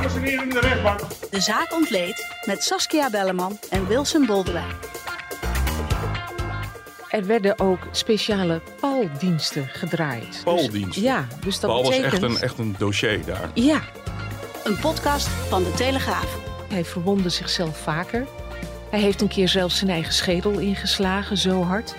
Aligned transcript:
Dames 0.00 0.14
en 0.14 0.22
heren 0.22 0.42
in 0.44 0.50
de 0.50 0.60
rechtbank. 0.60 1.00
De 1.30 1.40
zaak 1.40 1.72
ontleed 1.72 2.26
met 2.44 2.62
Saskia 2.62 3.10
Belleman 3.10 3.58
en 3.70 3.86
Wilson 3.86 4.26
Boldewijn. 4.26 4.74
Er 7.08 7.26
werden 7.26 7.58
ook 7.58 7.78
speciale 7.90 8.60
paaldiensten 8.80 9.68
gedraaid. 9.68 10.40
Paaldiensten? 10.44 10.80
Dus, 10.86 10.96
ja, 10.96 11.26
dus 11.44 11.60
dat 11.60 11.70
Paul 11.70 11.82
was 11.82 11.98
echt 11.98 12.22
een, 12.22 12.36
echt 12.38 12.58
een 12.58 12.74
dossier 12.78 13.24
daar. 13.24 13.50
Ja, 13.54 13.80
Een 14.64 14.78
podcast 14.78 15.26
van 15.28 15.62
De 15.62 15.72
Telegraaf. 15.72 16.38
hij 16.68 16.84
verwondde 16.84 17.28
zichzelf 17.28 17.78
vaker. 17.78 18.26
Hij 18.90 19.00
heeft 19.00 19.20
een 19.20 19.28
keer 19.28 19.48
zelfs 19.48 19.78
zijn 19.78 19.90
eigen 19.90 20.12
schedel 20.12 20.58
ingeslagen, 20.58 21.36
zo 21.36 21.62
hard. 21.62 21.94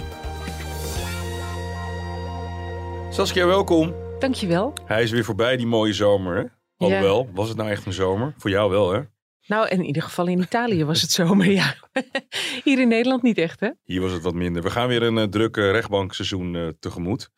Saskia, 3.10 3.46
welkom. 3.46 3.94
Dankjewel. 4.20 4.74
Hij 4.86 5.04
is 5.04 5.12
weer 5.12 5.24
voorbij, 5.26 5.58
die 5.58 5.68
mooie 5.68 5.94
zomer. 5.94 6.36
Hè? 6.38 6.44
Alhoewel, 6.82 7.30
was 7.34 7.48
het 7.48 7.58
nou 7.58 7.70
echt 7.70 7.86
een 7.86 7.94
zomer? 7.94 8.34
Voor 8.38 8.50
jou 8.50 8.70
wel, 8.70 8.92
hè? 8.92 9.02
Nou, 9.48 9.68
in 9.68 9.84
ieder 9.84 10.02
geval 10.02 10.28
in 10.28 10.42
Italië 10.42 10.86
was 10.86 11.02
het 11.02 11.12
zomer, 11.22 11.52
ja. 11.52 11.76
Hier 12.64 12.80
in 12.80 12.88
Nederland 12.88 13.22
niet 13.22 13.38
echt, 13.38 13.60
hè? 13.60 13.70
Hier 13.84 14.02
was 14.02 14.12
het 14.12 14.24
wat 14.24 14.34
minder. 14.34 14.64
We 14.64 14.70
gaan 14.70 14.88
weer 14.88 15.04
een 15.04 15.18
uh, 15.18 15.24
druk 15.24 15.58
uh, 15.58 15.72
rechtbankseizoen 15.72 16.54
uh, 16.54 16.68
tegemoet. 16.80 17.30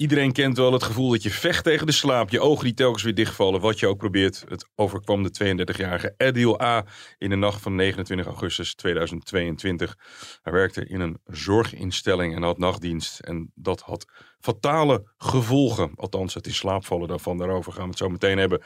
Iedereen 0.00 0.32
kent 0.32 0.56
wel 0.56 0.72
het 0.72 0.82
gevoel 0.82 1.10
dat 1.10 1.22
je 1.22 1.30
vecht 1.30 1.64
tegen 1.64 1.86
de 1.86 1.92
slaap. 1.92 2.30
Je 2.30 2.40
ogen 2.40 2.64
die 2.64 2.74
telkens 2.74 3.02
weer 3.02 3.14
dichtvallen. 3.14 3.60
Wat 3.60 3.78
je 3.78 3.86
ook 3.86 3.98
probeert. 3.98 4.44
Het 4.48 4.68
overkwam 4.74 5.22
de 5.22 5.64
32-jarige 5.66 6.14
Edil 6.16 6.62
A. 6.62 6.84
in 7.18 7.30
de 7.30 7.36
nacht 7.36 7.62
van 7.62 7.74
29 7.74 8.26
augustus 8.26 8.74
2022. 8.74 9.96
Hij 10.42 10.52
werkte 10.52 10.86
in 10.86 11.00
een 11.00 11.20
zorginstelling 11.24 12.34
en 12.34 12.42
had 12.42 12.58
nachtdienst. 12.58 13.18
En 13.18 13.52
dat 13.54 13.80
had 13.80 14.06
fatale 14.38 15.12
gevolgen. 15.16 15.92
Althans, 15.94 16.34
het 16.34 16.46
in 16.46 16.54
slaap 16.54 16.84
vallen 16.86 17.08
daarvan. 17.08 17.38
Daarover 17.38 17.72
gaan 17.72 17.82
we 17.82 17.88
het 17.88 17.98
zo 17.98 18.08
meteen 18.08 18.38
hebben. 18.38 18.62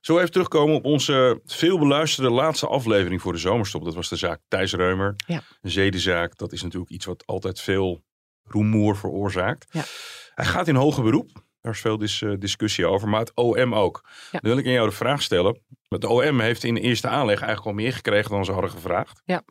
Zo 0.00 0.18
even 0.18 0.30
terugkomen 0.30 0.74
op 0.74 0.84
onze 0.84 1.40
veel 1.44 1.78
beluisterde 1.78 2.30
laatste 2.30 2.66
aflevering 2.66 3.20
voor 3.20 3.32
de 3.32 3.38
zomerstop. 3.38 3.84
Dat 3.84 3.94
was 3.94 4.08
de 4.08 4.16
zaak 4.16 4.40
Thijs 4.48 4.72
Reumer. 4.72 5.14
Ja. 5.26 5.42
Een 5.60 5.70
zedenzaak. 5.70 6.36
Dat 6.36 6.52
is 6.52 6.62
natuurlijk 6.62 6.92
iets 6.92 7.06
wat 7.06 7.26
altijd 7.26 7.60
veel 7.60 8.02
rumoer 8.42 8.96
veroorzaakt. 8.96 9.66
Ja. 9.70 9.84
Hij 10.34 10.44
gaat 10.44 10.68
in 10.68 10.74
hoger 10.74 11.02
beroep. 11.02 11.30
Daar 11.60 11.72
is 11.72 11.80
veel 11.80 11.98
dis, 11.98 12.20
uh, 12.20 12.34
discussie 12.38 12.86
over. 12.86 13.08
Maar 13.08 13.20
het 13.20 13.34
OM 13.34 13.74
ook. 13.74 14.00
Ja. 14.04 14.38
Dan 14.40 14.50
wil 14.50 14.58
ik 14.58 14.66
aan 14.66 14.72
jou 14.72 14.88
de 14.88 14.94
vraag 14.94 15.22
stellen. 15.22 15.60
Het 15.88 16.04
OM 16.04 16.40
heeft 16.40 16.64
in 16.64 16.74
de 16.74 16.80
eerste 16.80 17.08
aanleg 17.08 17.40
eigenlijk 17.40 17.66
al 17.66 17.82
meer 17.82 17.92
gekregen 17.92 18.30
dan 18.30 18.44
ze 18.44 18.52
hadden 18.52 18.70
gevraagd. 18.70 19.22
Ja. 19.24 19.42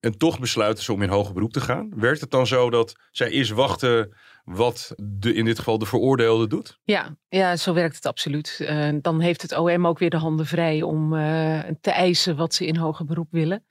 En 0.00 0.18
toch 0.18 0.38
besluiten 0.38 0.84
ze 0.84 0.92
om 0.92 1.02
in 1.02 1.08
hoger 1.08 1.34
beroep 1.34 1.52
te 1.52 1.60
gaan. 1.60 1.92
Werkt 1.96 2.20
het 2.20 2.30
dan 2.30 2.46
zo 2.46 2.70
dat 2.70 2.94
zij 3.10 3.30
eerst 3.30 3.50
wachten 3.50 4.16
wat 4.44 4.92
de, 4.96 5.34
in 5.34 5.44
dit 5.44 5.58
geval 5.58 5.78
de 5.78 5.86
veroordeelde 5.86 6.46
doet? 6.46 6.78
Ja, 6.84 7.16
ja 7.28 7.56
zo 7.56 7.74
werkt 7.74 7.94
het 7.94 8.06
absoluut. 8.06 8.58
Uh, 8.62 8.88
dan 9.00 9.20
heeft 9.20 9.42
het 9.42 9.56
OM 9.56 9.86
ook 9.86 9.98
weer 9.98 10.10
de 10.10 10.16
handen 10.16 10.46
vrij 10.46 10.82
om 10.82 11.12
uh, 11.14 11.58
te 11.80 11.90
eisen 11.90 12.36
wat 12.36 12.54
ze 12.54 12.66
in 12.66 12.76
hoger 12.76 13.04
beroep 13.04 13.28
willen. 13.30 13.64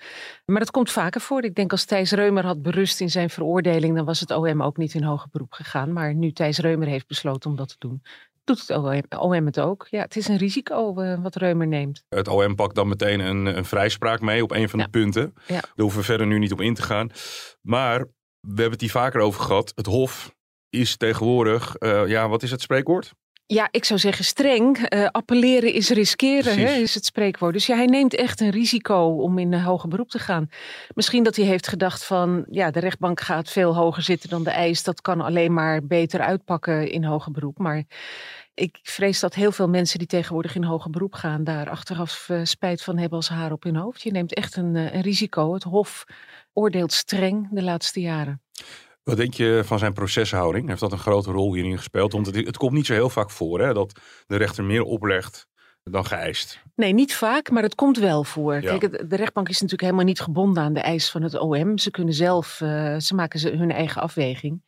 Maar 0.46 0.60
dat 0.60 0.72
komt 0.72 0.92
vaker 0.92 1.22
voor. 1.22 1.44
Ik 1.44 1.56
denk 1.56 1.72
als 1.72 1.86
Thijs 1.86 2.12
Reumer 2.12 2.46
had 2.46 2.62
berust 2.62 3.02
in 3.02 3.10
zijn 3.10 3.30
veroordeling, 3.30 3.96
dan 3.96 4.06
was 4.06 4.20
het 4.20 4.32
OM 4.32 4.64
ook 4.64 4.78
niet 4.78 4.94
in 4.94 5.04
hoger 5.04 5.28
beroep 5.32 5.54
gegaan. 5.54 5.94
Maar 5.94 6.14
nu 6.14 6.32
Thijs 6.32 6.58
Reumer 6.58 6.88
heeft 6.88 7.08
besloten 7.08 7.50
om 7.50 7.56
dat 7.56 7.68
te 7.68 7.76
doen, 7.80 8.02
doet 8.44 8.68
het 8.68 9.18
OM, 9.18 9.46
het 9.46 9.60
ook. 9.60 9.88
Ja, 9.90 10.02
het 10.02 10.16
is 10.16 10.28
een 10.28 10.38
risico 10.38 11.02
uh, 11.02 11.22
wat 11.22 11.36
Reumer 11.36 11.68
neemt. 11.68 12.04
Het 12.10 12.28
OM 12.28 12.56
pakt 12.56 12.76
dan 12.76 12.88
meteen 12.88 13.20
een, 13.20 13.46
een 13.58 13.66
vrijspraak 13.66 14.22
mee 14.22 14.44
op 14.44 14.52
een 14.52 14.70
van 14.70 14.80
Ja. 14.80 14.86
de 14.86 14.92
punten. 14.92 15.34
Ja. 15.48 15.54
Daar 15.60 15.72
hoeven 15.76 16.00
we 16.00 16.06
verder 16.06 16.28
nu 16.28 16.40
niet 16.40 16.52
op 16.52 16.62
in 16.62 16.74
te 16.74 16.82
gaan. 16.82 17.10
Maar 17.62 18.00
we 18.40 18.48
hebben 18.48 18.72
het 18.72 18.82
hier 18.82 18.92
vaker 18.92 19.22
over 19.22 19.42
gehad. 19.42 19.72
Het 19.76 19.86
Hof 19.86 20.36
is 20.72 20.98
tegenwoordig, 20.98 21.76
uh, 21.80 22.08
ja, 22.08 22.30
wat 22.30 22.44
is 22.44 22.52
het 22.52 22.62
spreekwoord? 22.62 23.14
Ja, 23.46 23.68
ik 23.72 23.86
zou 23.86 24.00
zeggen 24.00 24.26
streng. 24.26 24.94
Uh, 24.94 25.08
appelleren 25.08 25.74
is 25.74 25.90
riskeren, 25.90 26.58
hè, 26.60 26.72
is 26.72 26.96
het 26.96 27.06
spreekwoord. 27.06 27.54
Dus 27.54 27.66
ja, 27.66 27.76
hij 27.76 27.86
neemt 27.86 28.16
echt 28.16 28.40
een 28.40 28.50
risico 28.50 29.06
om 29.06 29.38
in 29.38 29.52
uh, 29.52 29.66
hoger 29.66 29.90
beroep 29.90 30.10
te 30.10 30.20
gaan. 30.20 30.50
Misschien 30.96 31.24
dat 31.24 31.36
hij 31.36 31.46
heeft 31.46 31.68
gedacht 31.68 32.04
van, 32.04 32.46
ja, 32.50 32.72
de 32.72 32.80
rechtbank 32.80 33.22
gaat 33.22 33.50
veel 33.50 33.76
hoger 33.76 34.04
zitten 34.04 34.30
dan 34.30 34.44
de 34.44 34.50
eis. 34.50 34.84
Dat 34.84 35.02
kan 35.02 35.22
alleen 35.22 35.54
maar 35.54 35.86
beter 35.86 36.20
uitpakken 36.20 36.92
in 36.92 37.04
hoger 37.04 37.32
beroep. 37.32 37.58
Maar 37.58 37.84
ik 38.54 38.80
vrees 38.82 39.20
dat 39.20 39.34
heel 39.34 39.52
veel 39.52 39.70
mensen 39.70 40.00
die 40.00 40.08
tegenwoordig 40.08 40.56
in 40.56 40.64
hoger 40.64 40.90
beroep 40.90 41.14
gaan, 41.14 41.44
daar 41.44 41.70
achteraf 41.70 42.28
uh, 42.32 42.40
spijt 42.44 42.84
van 42.84 42.98
hebben 42.98 43.18
als 43.18 43.30
haar 43.30 43.52
op 43.52 43.64
hun 43.64 43.76
hoofd. 43.76 44.02
Je 44.02 44.12
neemt 44.12 44.34
echt 44.34 44.56
een, 44.56 44.76
een 44.76 45.02
risico. 45.02 45.54
Het 45.54 45.64
Hof 45.64 46.04
oordeelt 46.54 46.94
streng 46.94 47.48
de 47.52 47.64
laatste 47.64 48.00
jaren. 48.02 48.42
Wat 49.04 49.18
denk 49.18 49.34
je 49.34 49.62
van 49.66 49.80
zijn 49.80 49.94
proceshouding? 49.94 50.68
Heeft 50.68 50.80
dat 50.80 50.92
een 50.92 50.98
grote 50.98 51.32
rol 51.32 51.54
hierin 51.54 51.78
gespeeld? 51.78 52.12
Want 52.12 52.26
het, 52.26 52.36
het 52.36 52.58
komt 52.58 52.74
niet 52.74 52.86
zo 52.86 52.94
heel 52.94 53.10
vaak 53.10 53.32
voor 53.32 53.60
hè, 53.60 53.74
dat 53.74 54.00
de 54.28 54.36
rechter 54.36 54.64
meer 54.64 54.84
oplegt 54.84 55.48
dan 55.84 56.06
geëist. 56.06 56.60
Nee, 56.76 56.94
niet 56.94 57.16
vaak, 57.16 57.50
maar 57.50 57.64
het 57.64 57.76
komt 57.76 57.98
wel 57.98 58.24
voor. 58.24 58.62
Ja. 58.62 58.78
Kijk, 58.78 59.10
de 59.10 59.16
rechtbank 59.16 59.48
is 59.50 59.54
natuurlijk 59.54 59.82
helemaal 59.82 60.06
niet 60.06 60.20
gebonden 60.20 60.64
aan 60.64 60.74
de 60.74 60.80
eis 60.80 61.10
van 61.10 61.22
het 61.22 61.40
OM. 61.40 61.78
Ze 61.78 61.92
kunnen 61.92 62.14
zelf, 62.14 62.60
uh, 62.64 62.96
ze 62.98 63.16
maken 63.16 63.40
ze 63.40 63.50
hun 63.50 63.72
eigen 63.72 64.02
afweging. 64.02 64.62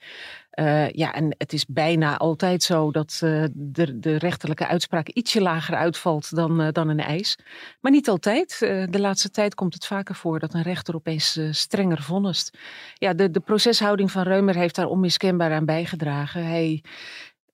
Uh, 0.60 0.90
ja, 0.90 1.14
en 1.14 1.36
het 1.38 1.54
is 1.54 1.66
bijna 1.66 2.18
altijd 2.18 2.64
zo 2.64 2.92
dat 2.92 3.22
uh, 3.24 3.46
de, 3.54 4.00
de 4.00 4.18
rechterlijke 4.18 4.68
uitspraak 4.68 5.10
ietsje 5.10 5.42
lager 5.42 5.76
uitvalt 5.76 6.36
dan, 6.36 6.72
dan 6.72 6.90
een 6.90 7.00
eis. 7.00 7.38
Maar 7.82 7.92
niet 7.92 8.10
altijd. 8.10 8.60
de 8.60 9.00
laatste 9.00 9.30
tijd 9.30 9.56
komt 9.56 9.74
het 9.74 9.86
vaker 9.86 10.16
voor 10.16 10.40
dat 10.40 10.54
een 10.54 10.62
rechter 10.62 10.96
opeens 10.96 11.40
strenger 11.52 12.02
vonnist. 12.02 12.58
Ja, 12.94 13.14
de, 13.14 13.32
de 13.32 13.40
proceshouding 13.40 14.12
van 14.12 14.24
Reumer 14.24 14.56
heeft 14.56 14.76
daar 14.76 14.88
onmiskenbaar 14.88 15.52
aan 15.52 15.66
bijgedragen. 15.66 16.46
Hij 16.46 16.84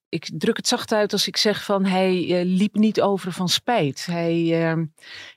ik 0.09 0.29
druk 0.33 0.57
het 0.57 0.67
zacht 0.67 0.91
uit 0.91 1.13
als 1.13 1.27
ik 1.27 1.37
zeg 1.37 1.63
van 1.63 1.85
hij 1.85 2.23
uh, 2.23 2.41
liep 2.43 2.75
niet 2.75 3.01
over 3.01 3.31
van 3.31 3.49
spijt. 3.49 4.05
Hij 4.05 4.71
uh, 4.73 4.83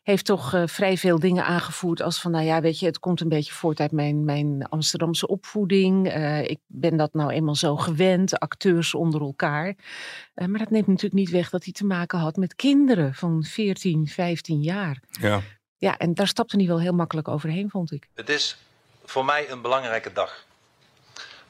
heeft 0.03 0.25
toch 0.25 0.55
uh, 0.55 0.62
vrij 0.66 0.97
veel 0.97 1.19
dingen 1.19 1.44
aangevoerd 1.44 2.03
als 2.03 2.21
van 2.21 2.31
nou 2.31 2.44
ja 2.44 2.60
weet 2.60 2.78
je 2.78 2.87
het 2.87 2.99
komt 2.99 3.21
een 3.21 3.28
beetje 3.28 3.53
voort 3.53 3.81
uit 3.81 3.93
mijn, 3.93 4.25
mijn 4.25 4.69
Amsterdamse 4.69 5.27
opvoeding. 5.27 6.09
Eh, 6.09 6.43
ik 6.43 6.59
ben 6.66 6.97
dat 6.97 7.15
nou 7.15 7.31
eenmaal 7.31 7.55
zo 7.55 7.77
gewend, 7.77 8.38
acteurs 8.38 8.94
onder 8.94 9.21
elkaar. 9.21 9.77
Eh, 10.34 10.47
maar 10.47 10.59
dat 10.59 10.71
neemt 10.71 10.87
natuurlijk 10.87 11.15
niet 11.15 11.31
weg 11.31 11.50
dat 11.50 11.65
hij 11.65 11.72
te 11.72 11.84
maken 11.84 12.19
had 12.19 12.37
met 12.37 12.54
kinderen 12.54 13.15
van 13.15 13.44
14, 13.44 14.06
15 14.06 14.62
jaar. 14.62 15.03
Ja. 15.21 15.41
Ja, 15.77 15.97
en 15.97 16.15
daar 16.15 16.27
stapte 16.27 16.56
hij 16.56 16.66
wel 16.66 16.81
heel 16.81 16.93
makkelijk 16.93 17.28
overheen 17.28 17.71
vond 17.71 17.93
ik. 17.93 18.09
Het 18.15 18.28
is 18.28 18.56
voor 19.04 19.25
mij 19.25 19.50
een 19.50 19.62
belangrijke 19.62 20.12
dag. 20.12 20.47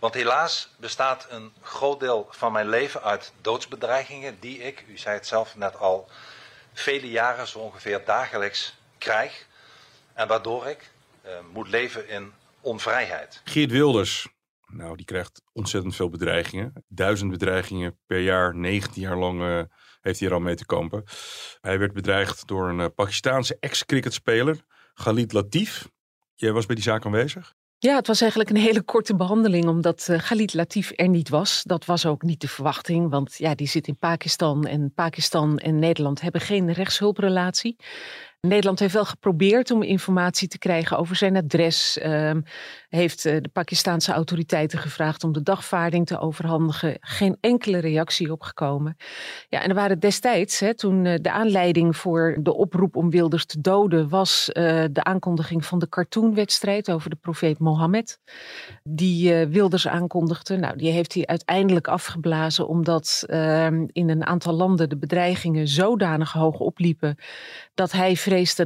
Want 0.03 0.15
helaas 0.15 0.69
bestaat 0.77 1.27
een 1.31 1.53
groot 1.61 2.01
deel 2.01 2.27
van 2.31 2.53
mijn 2.53 2.69
leven 2.69 3.03
uit 3.03 3.33
doodsbedreigingen 3.41 4.37
die 4.41 4.59
ik, 4.59 4.85
u 4.89 4.99
zei 4.99 5.15
het 5.15 5.27
zelf 5.27 5.57
net 5.57 5.79
al, 5.79 6.09
vele 6.73 7.11
jaren 7.11 7.47
zo 7.47 7.59
ongeveer 7.59 8.05
dagelijks 8.05 8.75
krijg. 8.99 9.47
En 10.15 10.29
waardoor 10.29 10.67
ik 10.67 10.91
uh, 11.25 11.31
moet 11.53 11.69
leven 11.69 12.09
in 12.09 12.33
onvrijheid. 12.61 13.41
Geert 13.45 13.71
Wilders, 13.71 14.29
nou 14.67 14.97
die 14.97 15.07
krijgt 15.07 15.43
ontzettend 15.53 15.97
veel 15.97 16.09
bedreigingen. 16.09 16.85
Duizend 16.89 17.31
bedreigingen 17.31 17.99
per 18.07 18.21
jaar, 18.21 18.55
19 18.55 19.03
jaar 19.03 19.19
lang 19.19 19.41
uh, 19.41 19.63
heeft 20.01 20.19
hij 20.19 20.29
er 20.29 20.35
al 20.35 20.41
mee 20.41 20.57
te 20.57 20.67
kampen. 20.67 21.05
Hij 21.61 21.79
werd 21.79 21.93
bedreigd 21.93 22.47
door 22.47 22.69
een 22.69 22.79
uh, 22.79 22.87
Pakistaanse 22.95 23.57
ex-cricketspeler, 23.61 24.65
Khalid 24.95 25.33
Latif. 25.33 25.89
Jij 26.35 26.53
was 26.53 26.67
bij 26.67 26.75
die 26.75 26.85
zaak 26.85 27.05
aanwezig? 27.05 27.55
Ja, 27.83 27.95
het 27.97 28.07
was 28.07 28.21
eigenlijk 28.21 28.51
een 28.51 28.57
hele 28.57 28.83
korte 28.83 29.17
behandeling 29.17 29.69
omdat 29.69 30.07
uh, 30.11 30.19
Khalid 30.19 30.55
Latif 30.55 30.93
er 30.95 31.09
niet 31.09 31.29
was. 31.29 31.63
Dat 31.63 31.85
was 31.85 32.07
ook 32.07 32.23
niet 32.23 32.41
de 32.41 32.49
verwachting, 32.49 33.11
want 33.11 33.35
ja, 33.39 33.55
die 33.55 33.67
zit 33.67 33.87
in 33.87 33.97
Pakistan 33.97 34.67
en 34.67 34.93
Pakistan 34.95 35.59
en 35.59 35.79
Nederland 35.79 36.21
hebben 36.21 36.41
geen 36.41 36.73
rechtshulprelatie. 36.73 37.77
Nederland 38.49 38.79
heeft 38.79 38.95
wel 38.95 39.05
geprobeerd 39.05 39.71
om 39.71 39.83
informatie 39.83 40.49
te 40.49 40.59
krijgen 40.59 40.99
over 40.99 41.17
zijn 41.17 41.37
adres. 41.37 41.99
Uh, 42.03 42.31
heeft 42.89 43.25
uh, 43.25 43.37
de 43.41 43.49
Pakistaanse 43.49 44.13
autoriteiten 44.13 44.79
gevraagd 44.79 45.25
om 45.25 45.33
de 45.33 45.43
dagvaarding 45.43 46.07
te 46.07 46.19
overhandigen. 46.19 46.97
Geen 47.01 47.37
enkele 47.41 47.79
reactie 47.79 48.33
opgekomen. 48.33 48.97
Ja, 49.49 49.63
en 49.63 49.69
er 49.69 49.75
waren 49.75 49.99
destijds, 49.99 50.61
hè, 50.61 50.75
toen 50.75 51.05
uh, 51.05 51.15
de 51.21 51.31
aanleiding 51.31 51.97
voor 51.97 52.39
de 52.41 52.55
oproep 52.55 52.97
om 52.97 53.11
Wilders 53.11 53.47
te 53.47 53.61
doden 53.61 54.09
was 54.09 54.51
uh, 54.53 54.85
de 54.93 55.05
aankondiging 55.05 55.65
van 55.65 55.79
de 55.79 55.89
cartoonwedstrijd 55.89 56.91
over 56.91 57.11
de 57.11 57.17
profeet 57.17 57.59
Mohammed. 57.59 58.19
Die 58.83 59.47
Wilders 59.47 59.89
aankondigde. 59.89 60.57
Nou, 60.57 60.77
die 60.77 60.91
heeft 60.91 61.15
hij 61.15 61.27
uiteindelijk 61.27 61.89
afgeblazen 61.89 62.69
omdat 62.69 63.25
ehm, 63.27 63.87
in 63.93 64.09
een 64.09 64.27
aantal 64.27 64.53
landen 64.53 64.89
de 64.89 64.97
bedreigingen 64.97 65.69
zodanig 65.69 66.33
hoog 66.33 66.59
opliepen 66.59 67.17
dat 67.75 67.93
hij 67.93 68.17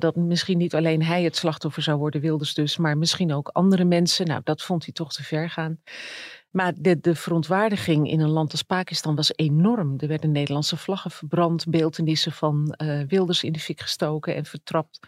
dat 0.00 0.16
misschien 0.16 0.58
niet 0.58 0.74
alleen 0.74 1.02
hij 1.02 1.22
het 1.22 1.36
slachtoffer 1.36 1.82
zou 1.82 1.98
worden, 1.98 2.20
Wilders 2.20 2.54
dus, 2.54 2.76
maar 2.76 2.98
misschien 2.98 3.32
ook 3.32 3.48
andere 3.48 3.84
mensen. 3.84 4.26
Nou, 4.26 4.40
dat 4.44 4.62
vond 4.62 4.84
hij 4.84 4.92
toch 4.92 5.12
te 5.12 5.22
ver 5.22 5.50
gaan. 5.50 5.78
Maar 6.56 6.72
de, 6.76 7.00
de 7.00 7.14
verontwaardiging 7.14 8.10
in 8.10 8.20
een 8.20 8.30
land 8.30 8.52
als 8.52 8.62
Pakistan 8.62 9.14
was 9.14 9.32
enorm. 9.34 9.94
Er 9.98 10.08
werden 10.08 10.32
Nederlandse 10.32 10.76
vlaggen 10.76 11.10
verbrand, 11.10 11.66
beeldenissen 11.68 12.32
van 12.32 12.74
uh, 12.82 13.00
Wilders 13.08 13.42
in 13.42 13.52
de 13.52 13.58
fik 13.58 13.80
gestoken 13.80 14.34
en 14.34 14.44
vertrapt. 14.44 15.00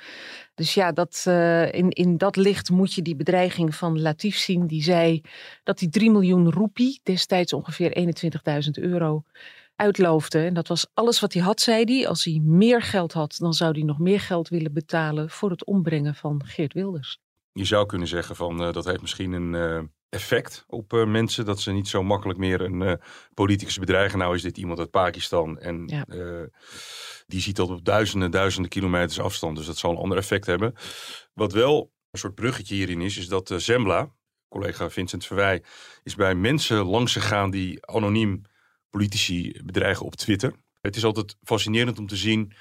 Dus 0.54 0.74
ja, 0.74 0.92
dat, 0.92 1.24
uh, 1.28 1.72
in, 1.72 1.90
in 1.90 2.16
dat 2.16 2.36
licht 2.36 2.70
moet 2.70 2.94
je 2.94 3.02
die 3.02 3.16
bedreiging 3.16 3.74
van 3.74 4.00
Latif 4.00 4.36
zien. 4.36 4.66
Die 4.66 4.82
zei 4.82 5.20
dat 5.64 5.78
die 5.78 5.88
3 5.88 6.10
miljoen 6.10 6.50
roepie, 6.50 7.00
destijds 7.02 7.52
ongeveer 7.52 8.14
21.000 8.64 8.70
euro, 8.70 9.22
uitloofde. 9.78 10.38
En 10.44 10.54
dat 10.54 10.68
was 10.68 10.86
alles 10.94 11.20
wat 11.20 11.32
hij 11.32 11.42
had, 11.42 11.60
zei 11.60 11.84
hij. 11.84 12.08
Als 12.08 12.24
hij 12.24 12.40
meer 12.44 12.82
geld 12.82 13.12
had, 13.12 13.36
dan 13.38 13.52
zou 13.52 13.72
hij 13.72 13.82
nog 13.82 13.98
meer 13.98 14.20
geld 14.20 14.48
willen 14.48 14.72
betalen 14.72 15.30
voor 15.30 15.50
het 15.50 15.64
ombrengen 15.64 16.14
van 16.14 16.42
Geert 16.44 16.72
Wilders. 16.72 17.18
Je 17.52 17.64
zou 17.64 17.86
kunnen 17.86 18.08
zeggen 18.08 18.36
van 18.36 18.62
uh, 18.62 18.72
dat 18.72 18.84
heeft 18.84 19.00
misschien 19.00 19.32
een 19.32 19.52
uh, 19.52 19.80
effect 20.08 20.64
op 20.66 20.92
uh, 20.92 21.06
mensen. 21.06 21.44
Dat 21.44 21.60
ze 21.60 21.72
niet 21.72 21.88
zo 21.88 22.02
makkelijk 22.02 22.38
meer 22.38 22.60
een 22.60 23.00
politicus 23.34 23.78
bedreigen. 23.78 24.18
Nou 24.18 24.34
is 24.34 24.42
dit 24.42 24.58
iemand 24.58 24.78
uit 24.78 24.90
Pakistan 24.90 25.58
en 25.58 25.82
ja. 25.86 26.04
die 27.26 27.40
ziet 27.40 27.56
dat 27.56 27.70
op 27.70 27.84
duizenden, 27.84 28.30
duizenden 28.30 28.70
kilometers 28.70 29.20
afstand. 29.20 29.56
Dus 29.56 29.66
dat 29.66 29.76
zal 29.76 29.90
een 29.90 29.96
ander 29.96 30.18
effect 30.18 30.46
hebben. 30.46 30.74
Wat 31.34 31.52
wel 31.52 31.92
een 32.10 32.18
soort 32.18 32.34
bruggetje 32.34 32.74
hierin 32.74 33.00
is, 33.00 33.16
is 33.16 33.28
dat 33.28 33.54
Zembla, 33.56 34.12
collega 34.48 34.90
Vincent 34.90 35.26
Verwij, 35.26 35.62
is 36.02 36.14
bij 36.14 36.34
mensen 36.34 36.84
langs 36.84 37.12
gegaan 37.12 37.50
die 37.50 37.86
anoniem 37.86 38.42
politici 38.90 39.60
bedreigen 39.64 40.06
op 40.06 40.14
Twitter. 40.14 40.52
Het 40.80 40.96
is 40.96 41.04
altijd 41.04 41.36
fascinerend 41.42 41.98
om 41.98 42.06
te 42.06 42.16
zien. 42.16 42.52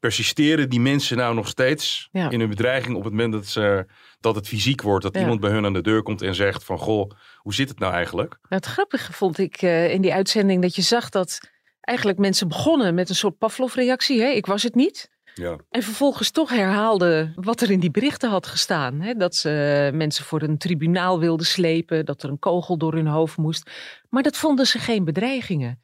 Persisteren 0.00 0.70
die 0.70 0.80
mensen 0.80 1.16
nou 1.16 1.34
nog 1.34 1.48
steeds 1.48 2.08
ja. 2.12 2.30
in 2.30 2.40
hun 2.40 2.48
bedreiging 2.48 2.96
op 2.96 3.04
het 3.04 3.12
moment 3.12 3.32
dat, 3.32 3.46
ze, 3.46 3.86
dat 4.20 4.34
het 4.34 4.48
fysiek 4.48 4.82
wordt? 4.82 5.04
Dat 5.04 5.14
ja. 5.14 5.20
iemand 5.20 5.40
bij 5.40 5.50
hun 5.50 5.64
aan 5.64 5.72
de 5.72 5.80
deur 5.80 6.02
komt 6.02 6.22
en 6.22 6.34
zegt 6.34 6.64
van 6.64 6.78
goh, 6.78 7.10
hoe 7.36 7.54
zit 7.54 7.68
het 7.68 7.78
nou 7.78 7.92
eigenlijk? 7.92 8.30
Nou, 8.30 8.62
het 8.62 8.66
grappige 8.66 9.12
vond 9.12 9.38
ik 9.38 9.62
uh, 9.62 9.92
in 9.92 10.02
die 10.02 10.14
uitzending 10.14 10.62
dat 10.62 10.74
je 10.74 10.82
zag 10.82 11.08
dat 11.08 11.38
eigenlijk 11.80 12.18
mensen 12.18 12.48
begonnen 12.48 12.94
met 12.94 13.08
een 13.08 13.14
soort 13.14 13.38
Pavlov-reactie. 13.38 14.22
Ik 14.22 14.46
was 14.46 14.62
het 14.62 14.74
niet. 14.74 15.10
Ja. 15.34 15.56
En 15.70 15.82
vervolgens 15.82 16.30
toch 16.30 16.50
herhaalde 16.50 17.32
wat 17.34 17.60
er 17.60 17.70
in 17.70 17.80
die 17.80 17.90
berichten 17.90 18.30
had 18.30 18.46
gestaan. 18.46 19.00
Hè? 19.00 19.14
Dat 19.14 19.34
ze 19.34 19.90
mensen 19.94 20.24
voor 20.24 20.42
een 20.42 20.58
tribunaal 20.58 21.18
wilden 21.18 21.46
slepen, 21.46 22.04
dat 22.04 22.22
er 22.22 22.30
een 22.30 22.38
kogel 22.38 22.76
door 22.76 22.94
hun 22.94 23.06
hoofd 23.06 23.36
moest. 23.36 23.70
Maar 24.08 24.22
dat 24.22 24.36
vonden 24.36 24.66
ze 24.66 24.78
geen 24.78 25.04
bedreigingen. 25.04 25.82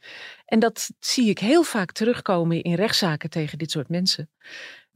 En 0.48 0.58
dat 0.58 0.90
zie 0.98 1.28
ik 1.28 1.38
heel 1.38 1.62
vaak 1.62 1.92
terugkomen 1.92 2.62
in 2.62 2.74
rechtszaken 2.74 3.30
tegen 3.30 3.58
dit 3.58 3.70
soort 3.70 3.88
mensen 3.88 4.30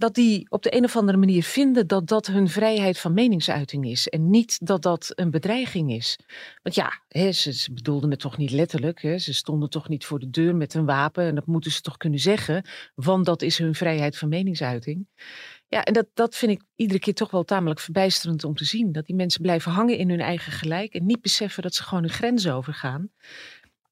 dat 0.02 0.14
die 0.14 0.46
op 0.49 0.62
de 0.62 0.76
een 0.76 0.84
of 0.84 0.96
andere 0.96 1.19
manier 1.19 1.43
vinden 1.43 1.87
dat 1.87 2.06
dat 2.06 2.26
hun 2.26 2.49
vrijheid 2.49 2.99
van 2.99 3.14
meningsuiting 3.14 3.87
is. 3.87 4.08
En 4.08 4.31
niet 4.31 4.66
dat 4.66 4.82
dat 4.82 5.12
een 5.14 5.31
bedreiging 5.31 5.93
is. 5.93 6.19
Want 6.62 6.75
ja, 6.75 7.02
hè, 7.08 7.32
ze, 7.32 7.72
bedoelden 7.72 8.10
het 8.10 8.20
toch 8.20 8.37
niet 8.37 8.50
letterlijk. 8.50 9.02
Hè? 9.02 9.19
Ze 9.19 9.34
stonden 9.34 9.70
toch 9.70 9.88
niet 9.88 10.04
voor 10.04 10.19
de 10.19 10.31
deur 10.31 10.56
met 10.56 10.75
een 10.75 10.84
wapen. 10.84 11.25
En 11.25 11.34
dat 11.34 11.46
moeten 11.46 11.70
ze 11.70 11.81
toch 11.81 11.96
kunnen 11.96 12.19
zeggen. 12.19 12.64
Want 12.94 13.25
dat 13.25 13.43
is 13.43 13.58
hun 13.58 13.75
vrijheid 13.75 14.19
van 14.19 14.28
meningsuiting. 14.28 15.06
Ja, 15.69 15.84
en 15.84 15.93
dat, 15.93 16.06
dat 16.14 16.37
vind 16.37 16.52
ik 16.52 16.62
iedere 16.76 16.98
keer 16.98 17.14
toch 17.14 17.31
wel 17.31 17.44
tamelijk 17.44 17.81
verbijsterend 17.81 18.44
om 18.44 18.55
te 18.55 18.64
zien. 18.64 18.93
Dat 18.93 19.06
die 19.06 19.16
mensen 19.16 19.43
blijven 19.43 19.72
hangen 19.72 19.98
in 19.98 20.10
hun 20.10 20.20
eigen 20.20 20.52
gelijk. 20.52 20.94
En 20.94 21.06
niet 21.06 21.20
beseffen 21.20 21.62
dat 21.62 21.75
ze 21.75 21.82
gewoon 21.82 22.02
een 22.02 22.10
grens 22.10 22.48
overgaan. 22.48 23.10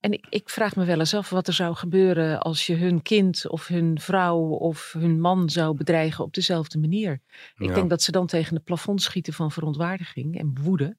En 0.01 0.13
ik, 0.13 0.27
ik, 0.29 0.49
vraag 0.49 0.77
me 0.77 0.85
wel 0.85 0.99
eens 0.99 1.15
af 1.15 1.31
wat 1.31 1.47
er 1.47 1.53
zou 1.53 1.75
gebeuren 1.75 2.41
als 2.41 2.67
je 2.67 2.77
hun 2.77 3.03
kind 3.03 3.49
of 3.49 3.67
hun 3.67 4.01
vrouw 4.01 4.39
of 4.41 4.93
hun 4.93 5.21
man 5.21 5.51
zou 5.51 5.77
bedreigen 5.77 6.25
op 6.25 6.35
dezelfde 6.35 6.79
manier. 6.79 7.21
Ik 7.57 7.75
denk 7.75 7.91
dat 7.91 8.03
ze 8.03 8.11
dan 8.11 8.27
tegen 8.27 8.55
het 8.55 8.65
plafond 8.65 9.03
schieten 9.03 9.33
van 9.33 9.51
verontwaardiging 9.51 10.39
en 10.39 10.59
woede. 10.63 10.97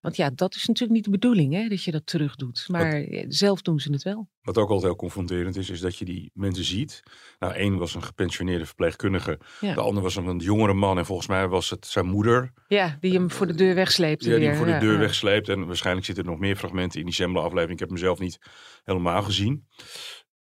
Want 0.00 0.16
ja, 0.16 0.30
dat 0.34 0.54
is 0.54 0.66
natuurlijk 0.66 0.92
niet 0.92 1.04
de 1.04 1.10
bedoeling, 1.10 1.52
hè, 1.52 1.68
dat 1.68 1.84
je 1.84 1.90
dat 1.90 2.06
terug 2.06 2.36
doet. 2.36 2.64
Maar 2.68 3.06
zelf 3.28 3.62
doen 3.62 3.80
ze 3.80 3.92
het 3.92 4.02
wel. 4.02 4.28
Wat 4.42 4.58
ook 4.58 4.68
altijd 4.68 4.86
heel 4.86 4.96
confronterend 4.96 5.56
is, 5.56 5.70
is 5.70 5.80
dat 5.80 5.96
je 5.96 6.04
die 6.04 6.30
mensen 6.34 6.64
ziet. 6.64 7.02
Nou, 7.38 7.52
één 7.52 7.78
was 7.78 7.94
een 7.94 8.02
gepensioneerde 8.02 8.66
verpleegkundige. 8.66 9.38
Ja. 9.60 9.74
De 9.74 9.80
ander 9.80 10.02
was 10.02 10.16
een 10.16 10.38
jongere 10.38 10.72
man. 10.72 10.98
En 10.98 11.06
volgens 11.06 11.28
mij 11.28 11.48
was 11.48 11.70
het 11.70 11.86
zijn 11.86 12.06
moeder. 12.06 12.52
Ja, 12.68 12.96
die 13.00 13.12
hem 13.12 13.30
voor 13.30 13.46
de 13.46 13.54
deur 13.54 13.74
wegsleept. 13.74 14.24
Ja, 14.24 14.36
die 14.36 14.46
hem 14.46 14.56
voor 14.56 14.66
de 14.66 14.78
deur 14.78 14.92
ja. 14.92 14.98
wegsleept. 14.98 15.48
En 15.48 15.66
waarschijnlijk 15.66 16.06
zitten 16.06 16.24
er 16.24 16.30
nog 16.30 16.40
meer 16.40 16.56
fragmenten 16.56 17.00
in 17.00 17.06
die 17.06 17.14
Zembla-aflevering. 17.14 17.72
Ik 17.72 17.78
heb 17.78 17.88
hem 17.88 17.98
zelf 17.98 18.18
niet 18.18 18.38
helemaal 18.84 19.22
gezien. 19.22 19.66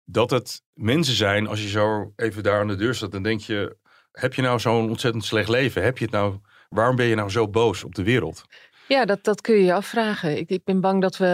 Dat 0.05 0.31
het 0.31 0.63
mensen 0.75 1.15
zijn, 1.15 1.47
als 1.47 1.63
je 1.63 1.69
zo 1.69 2.13
even 2.17 2.43
daar 2.43 2.61
aan 2.61 2.69
de 2.69 2.77
deur 2.77 2.95
staat, 2.95 3.13
dan 3.13 3.23
denk 3.23 3.41
je... 3.41 3.77
Heb 4.13 4.35
je 4.35 4.43
nou 4.43 4.61
zo'n 4.61 4.89
ontzettend 4.89 5.25
slecht 5.25 5.49
leven? 5.49 5.83
Heb 5.83 5.99
je 5.99 6.05
het 6.05 6.15
nou... 6.15 6.39
Waarom 6.69 6.97
ben 6.97 7.07
je 7.07 7.15
nou 7.15 7.31
zo 7.31 7.49
boos 7.49 7.85
op 7.85 7.95
de 7.95 8.03
wereld? 8.03 8.45
Ja, 8.89 9.05
dat, 9.05 9.25
dat 9.25 9.41
kun 9.41 9.55
je 9.55 9.65
je 9.65 9.75
afvragen. 9.75 10.39
Ik, 10.39 10.51
ik 10.51 10.65
ben 10.65 10.81
bang 10.81 11.03
dat 11.03 11.17
we, 11.17 11.27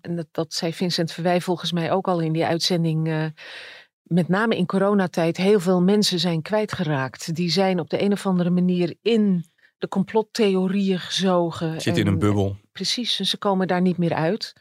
en 0.00 0.16
dat, 0.16 0.26
dat 0.30 0.54
zei 0.54 0.72
Vincent 0.72 1.12
Verwij 1.12 1.40
volgens 1.40 1.72
mij 1.72 1.92
ook 1.92 2.08
al 2.08 2.20
in 2.20 2.32
die 2.32 2.44
uitzending, 2.44 3.08
uh, 3.08 3.24
met 4.02 4.28
name 4.28 4.56
in 4.56 4.66
coronatijd 4.66 5.36
heel 5.36 5.60
veel 5.60 5.82
mensen 5.82 6.18
zijn 6.18 6.42
kwijtgeraakt. 6.42 7.34
Die 7.34 7.50
zijn 7.50 7.80
op 7.80 7.90
de 7.90 8.02
een 8.02 8.12
of 8.12 8.26
andere 8.26 8.50
manier 8.50 8.94
in 9.02 9.44
de 9.78 9.88
complottheorieën 9.88 10.98
gezogen. 10.98 11.80
Zit 11.80 11.96
in 11.96 12.06
een 12.06 12.18
bubbel. 12.18 12.56
Precies, 12.78 13.18
en 13.18 13.26
ze 13.26 13.36
komen 13.36 13.66
daar 13.66 13.80
niet 13.80 13.98
meer 13.98 14.14
uit. 14.14 14.52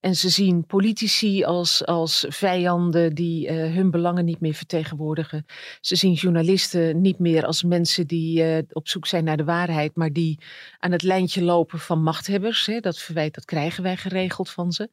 En 0.00 0.14
ze 0.14 0.28
zien 0.28 0.66
politici 0.66 1.44
als, 1.44 1.86
als 1.86 2.26
vijanden 2.28 3.14
die 3.14 3.48
uh, 3.48 3.74
hun 3.74 3.90
belangen 3.90 4.24
niet 4.24 4.40
meer 4.40 4.54
vertegenwoordigen. 4.54 5.46
Ze 5.80 5.96
zien 5.96 6.12
journalisten 6.12 7.00
niet 7.00 7.18
meer 7.18 7.46
als 7.46 7.62
mensen 7.62 8.06
die 8.06 8.42
uh, 8.42 8.58
op 8.72 8.88
zoek 8.88 9.06
zijn 9.06 9.24
naar 9.24 9.36
de 9.36 9.44
waarheid, 9.44 9.96
maar 9.96 10.12
die 10.12 10.38
aan 10.78 10.92
het 10.92 11.02
lijntje 11.02 11.42
lopen 11.42 11.78
van 11.78 12.02
machthebbers. 12.02 12.66
Hè. 12.66 12.80
Dat 12.80 12.98
verwijt, 12.98 13.34
dat 13.34 13.44
krijgen 13.44 13.82
wij 13.82 13.96
geregeld 13.96 14.50
van 14.50 14.72
ze. 14.72 14.90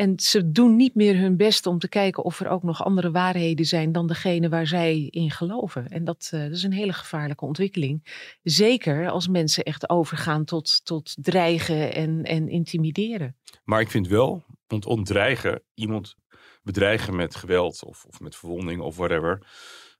En 0.00 0.20
ze 0.20 0.50
doen 0.50 0.76
niet 0.76 0.94
meer 0.94 1.16
hun 1.16 1.36
best 1.36 1.66
om 1.66 1.78
te 1.78 1.88
kijken 1.88 2.24
of 2.24 2.40
er 2.40 2.48
ook 2.48 2.62
nog 2.62 2.84
andere 2.84 3.10
waarheden 3.10 3.66
zijn 3.66 3.92
dan 3.92 4.06
degene 4.06 4.48
waar 4.48 4.66
zij 4.66 5.06
in 5.10 5.30
geloven. 5.30 5.88
En 5.88 6.04
dat, 6.04 6.30
uh, 6.34 6.40
dat 6.40 6.50
is 6.50 6.62
een 6.62 6.72
hele 6.72 6.92
gevaarlijke 6.92 7.44
ontwikkeling. 7.44 8.24
Zeker 8.42 9.10
als 9.10 9.28
mensen 9.28 9.64
echt 9.64 9.88
overgaan 9.88 10.44
tot, 10.44 10.80
tot 10.84 11.16
dreigen 11.18 11.92
en, 12.00 12.24
en 12.24 12.48
intimideren. 12.48 13.36
Maar 13.64 13.80
ik 13.80 13.90
vind 13.90 14.08
wel, 14.08 14.44
want 14.66 14.86
ontdreigen, 14.86 15.62
iemand 15.74 16.16
bedreigen 16.62 17.16
met 17.16 17.34
geweld 17.34 17.84
of, 17.84 18.04
of 18.04 18.20
met 18.20 18.36
verwonding 18.36 18.80
of 18.80 18.96
whatever. 18.96 19.46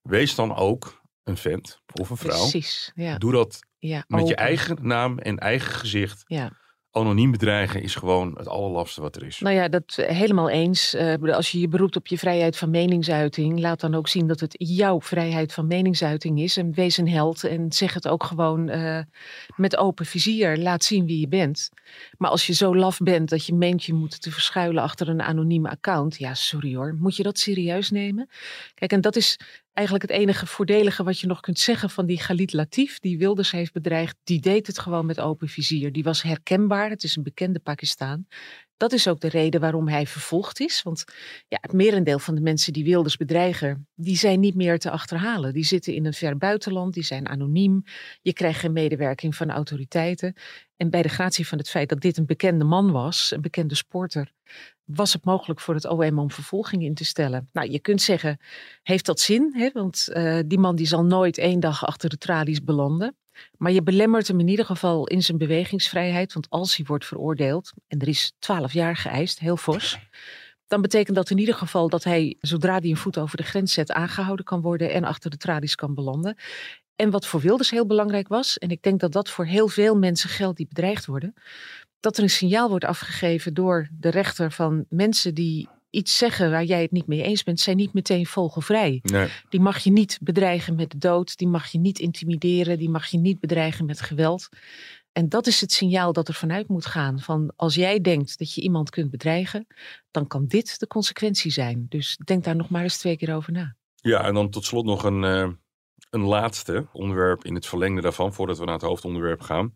Wees 0.02 0.34
dan 0.34 0.54
ook 0.54 1.02
een 1.22 1.36
vent 1.36 1.82
of 2.00 2.10
een 2.10 2.16
vrouw. 2.16 2.38
Precies, 2.38 2.92
ja. 2.94 3.18
Doe 3.18 3.32
dat 3.32 3.58
ja, 3.78 4.04
met 4.06 4.28
je 4.28 4.34
eigen 4.34 4.76
naam 4.82 5.18
en 5.18 5.38
eigen 5.38 5.72
gezicht. 5.72 6.22
Ja 6.26 6.58
anoniem 6.92 7.30
bedreigen 7.30 7.82
is 7.82 7.94
gewoon 7.94 8.34
het 8.36 8.48
allerlafste 8.48 9.00
wat 9.00 9.16
er 9.16 9.26
is. 9.26 9.38
Nou 9.38 9.54
ja, 9.54 9.68
dat 9.68 9.94
eh, 9.96 10.16
helemaal 10.16 10.50
eens. 10.50 10.94
Uh, 10.94 11.34
als 11.34 11.50
je 11.50 11.60
je 11.60 11.68
beroept 11.68 11.96
op 11.96 12.06
je 12.06 12.18
vrijheid 12.18 12.56
van 12.56 12.70
meningsuiting, 12.70 13.60
laat 13.60 13.80
dan 13.80 13.94
ook 13.94 14.08
zien 14.08 14.26
dat 14.26 14.40
het 14.40 14.54
jouw 14.58 15.00
vrijheid 15.00 15.52
van 15.52 15.66
meningsuiting 15.66 16.40
is. 16.40 16.56
En 16.56 16.72
wees 16.72 16.96
een 16.96 17.08
held 17.08 17.44
en 17.44 17.72
zeg 17.72 17.94
het 17.94 18.08
ook 18.08 18.24
gewoon 18.24 18.68
uh, 18.68 19.00
met 19.56 19.76
open 19.76 20.06
vizier. 20.06 20.56
Laat 20.56 20.84
zien 20.84 21.06
wie 21.06 21.20
je 21.20 21.28
bent. 21.28 21.70
Maar 22.18 22.30
als 22.30 22.46
je 22.46 22.52
zo 22.52 22.76
laf 22.76 22.98
bent 22.98 23.28
dat 23.28 23.46
je 23.46 23.54
meent 23.54 23.84
je 23.84 23.94
moet 23.94 24.22
te 24.22 24.30
verschuilen 24.30 24.82
achter 24.82 25.08
een 25.08 25.22
anonieme 25.22 25.70
account, 25.70 26.16
ja, 26.16 26.34
sorry 26.34 26.74
hoor, 26.74 26.96
moet 26.98 27.16
je 27.16 27.22
dat 27.22 27.38
serieus 27.38 27.90
nemen? 27.90 28.28
Kijk, 28.74 28.92
en 28.92 29.00
dat 29.00 29.16
is 29.16 29.38
eigenlijk 29.72 30.10
het 30.10 30.20
enige 30.20 30.46
voordelige 30.46 31.02
wat 31.02 31.18
je 31.18 31.26
nog 31.26 31.40
kunt 31.40 31.58
zeggen 31.58 31.90
van 31.90 32.06
die 32.06 32.20
Galit 32.20 32.52
Latif, 32.52 32.98
die 32.98 33.18
Wilders 33.18 33.50
heeft 33.50 33.72
bedreigd, 33.72 34.16
die 34.24 34.40
deed 34.40 34.66
het 34.66 34.78
gewoon 34.78 35.06
met 35.06 35.20
open 35.20 35.48
vizier. 35.48 35.92
Die 35.92 36.02
was 36.02 36.22
herkenbaar, 36.22 36.90
het 36.90 37.02
is 37.02 37.16
een 37.16 37.22
bekende 37.22 37.58
Pakistan. 37.58 38.26
Dat 38.80 38.92
is 38.92 39.08
ook 39.08 39.20
de 39.20 39.28
reden 39.28 39.60
waarom 39.60 39.88
hij 39.88 40.06
vervolgd 40.06 40.60
is. 40.60 40.82
Want 40.82 41.04
ja, 41.48 41.58
het 41.60 41.72
merendeel 41.72 42.18
van 42.18 42.34
de 42.34 42.40
mensen 42.40 42.72
die 42.72 42.84
Wilders 42.84 43.16
bedreigen, 43.16 43.88
die 43.94 44.16
zijn 44.16 44.40
niet 44.40 44.54
meer 44.54 44.78
te 44.78 44.90
achterhalen. 44.90 45.52
Die 45.52 45.64
zitten 45.64 45.94
in 45.94 46.06
een 46.06 46.12
ver 46.12 46.36
buitenland, 46.36 46.94
die 46.94 47.02
zijn 47.02 47.28
anoniem. 47.28 47.84
Je 48.22 48.32
krijgt 48.32 48.60
geen 48.60 48.72
medewerking 48.72 49.36
van 49.36 49.50
autoriteiten. 49.50 50.34
En 50.76 50.90
bij 50.90 51.02
de 51.02 51.08
gratie 51.08 51.48
van 51.48 51.58
het 51.58 51.70
feit 51.70 51.88
dat 51.88 52.00
dit 52.00 52.16
een 52.16 52.26
bekende 52.26 52.64
man 52.64 52.90
was, 52.90 53.30
een 53.30 53.40
bekende 53.40 53.74
sporter, 53.74 54.32
was 54.84 55.12
het 55.12 55.24
mogelijk 55.24 55.60
voor 55.60 55.74
het 55.74 55.86
OM 55.86 56.18
om 56.18 56.30
vervolging 56.30 56.82
in 56.82 56.94
te 56.94 57.04
stellen. 57.04 57.48
Nou, 57.52 57.70
je 57.70 57.80
kunt 57.80 58.02
zeggen, 58.02 58.40
heeft 58.82 59.06
dat 59.06 59.20
zin? 59.20 59.52
Hè? 59.54 59.70
Want 59.72 60.08
uh, 60.12 60.38
die 60.46 60.58
man 60.58 60.76
die 60.76 60.86
zal 60.86 61.04
nooit 61.04 61.38
één 61.38 61.60
dag 61.60 61.86
achter 61.86 62.08
de 62.08 62.18
tralies 62.18 62.64
belanden. 62.64 63.16
Maar 63.56 63.72
je 63.72 63.82
belemmert 63.82 64.28
hem 64.28 64.40
in 64.40 64.48
ieder 64.48 64.64
geval 64.64 65.06
in 65.06 65.22
zijn 65.22 65.38
bewegingsvrijheid. 65.38 66.32
Want 66.32 66.50
als 66.50 66.76
hij 66.76 66.86
wordt 66.86 67.06
veroordeeld, 67.06 67.72
en 67.88 67.98
er 67.98 68.08
is 68.08 68.32
twaalf 68.38 68.72
jaar 68.72 68.96
geëist, 68.96 69.38
heel 69.38 69.56
fors. 69.56 69.98
Dan 70.66 70.80
betekent 70.80 71.16
dat 71.16 71.30
in 71.30 71.38
ieder 71.38 71.54
geval 71.54 71.88
dat 71.88 72.04
hij, 72.04 72.36
zodra 72.40 72.78
hij 72.78 72.90
een 72.90 72.96
voet 72.96 73.18
over 73.18 73.36
de 73.36 73.42
grens 73.42 73.72
zet, 73.72 73.92
aangehouden 73.92 74.44
kan 74.44 74.60
worden 74.60 74.92
en 74.92 75.04
achter 75.04 75.30
de 75.30 75.36
tralies 75.36 75.74
kan 75.74 75.94
belanden. 75.94 76.36
En 76.96 77.10
wat 77.10 77.26
voor 77.26 77.40
Wilders 77.40 77.70
heel 77.70 77.86
belangrijk 77.86 78.28
was, 78.28 78.58
en 78.58 78.70
ik 78.70 78.82
denk 78.82 79.00
dat 79.00 79.12
dat 79.12 79.30
voor 79.30 79.44
heel 79.44 79.68
veel 79.68 79.96
mensen 79.96 80.30
geldt 80.30 80.56
die 80.56 80.66
bedreigd 80.68 81.06
worden, 81.06 81.34
dat 82.00 82.16
er 82.16 82.22
een 82.22 82.30
signaal 82.30 82.68
wordt 82.68 82.84
afgegeven 82.84 83.54
door 83.54 83.88
de 83.98 84.08
rechter 84.08 84.52
van 84.52 84.84
mensen 84.88 85.34
die 85.34 85.68
iets 85.90 86.16
zeggen 86.16 86.50
waar 86.50 86.64
jij 86.64 86.82
het 86.82 86.90
niet 86.90 87.06
mee 87.06 87.22
eens 87.22 87.42
bent, 87.42 87.60
zijn 87.60 87.76
niet 87.76 87.92
meteen 87.92 88.26
vogelvrij. 88.26 88.98
Nee. 89.02 89.28
Die 89.48 89.60
mag 89.60 89.78
je 89.78 89.90
niet 89.90 90.18
bedreigen 90.22 90.74
met 90.74 90.90
de 90.90 90.98
dood, 90.98 91.36
die 91.36 91.48
mag 91.48 91.66
je 91.66 91.78
niet 91.78 91.98
intimideren, 91.98 92.78
die 92.78 92.90
mag 92.90 93.06
je 93.06 93.18
niet 93.18 93.40
bedreigen 93.40 93.86
met 93.86 94.00
geweld. 94.00 94.48
En 95.12 95.28
dat 95.28 95.46
is 95.46 95.60
het 95.60 95.72
signaal 95.72 96.12
dat 96.12 96.28
er 96.28 96.34
vanuit 96.34 96.68
moet 96.68 96.86
gaan. 96.86 97.20
Van 97.20 97.52
als 97.56 97.74
jij 97.74 98.00
denkt 98.00 98.38
dat 98.38 98.54
je 98.54 98.60
iemand 98.60 98.90
kunt 98.90 99.10
bedreigen, 99.10 99.66
dan 100.10 100.26
kan 100.26 100.46
dit 100.46 100.78
de 100.78 100.86
consequentie 100.86 101.50
zijn. 101.50 101.86
Dus 101.88 102.18
denk 102.24 102.44
daar 102.44 102.56
nog 102.56 102.68
maar 102.68 102.82
eens 102.82 102.98
twee 102.98 103.16
keer 103.16 103.34
over 103.34 103.52
na. 103.52 103.76
Ja, 103.94 104.24
en 104.24 104.34
dan 104.34 104.50
tot 104.50 104.64
slot 104.64 104.84
nog 104.84 105.02
een, 105.02 105.22
uh, 105.22 105.48
een 106.10 106.24
laatste 106.24 106.86
onderwerp 106.92 107.44
in 107.44 107.54
het 107.54 107.66
verlengde 107.66 108.00
daarvan, 108.00 108.34
voordat 108.34 108.58
we 108.58 108.64
naar 108.64 108.74
het 108.74 108.82
hoofdonderwerp 108.82 109.40
gaan. 109.40 109.74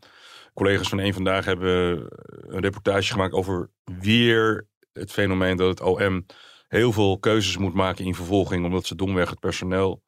Collega's 0.55 0.89
van 0.89 0.99
Eén 0.99 1.15
Vandaag 1.15 1.45
hebben 1.45 2.07
een 2.27 2.61
reportage 2.61 3.13
gemaakt 3.13 3.33
over 3.33 3.71
weer 3.85 4.67
het 4.95 5.13
fenomeen 5.13 5.57
dat 5.57 5.69
het 5.69 5.81
OM 5.81 6.27
heel 6.69 6.93
veel 6.93 7.19
keuzes 7.19 7.57
moet 7.57 7.75
maken 7.75 8.05
in 8.05 8.15
vervolging, 8.15 8.65
omdat 8.65 8.87
ze 8.87 8.95
domweg 8.95 9.31
het 9.31 9.41
personeel 9.41 10.03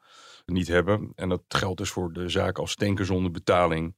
niet 0.47 0.69
hebben. 0.69 1.13
En 1.15 1.29
dat 1.29 1.43
geldt 1.49 1.79
dus 1.79 1.91
voor 1.91 2.13
de 2.13 2.29
zaken 2.29 2.63
als 2.63 2.75
tanken 2.75 3.07
zonder 3.07 3.31
betaling. 3.31 3.95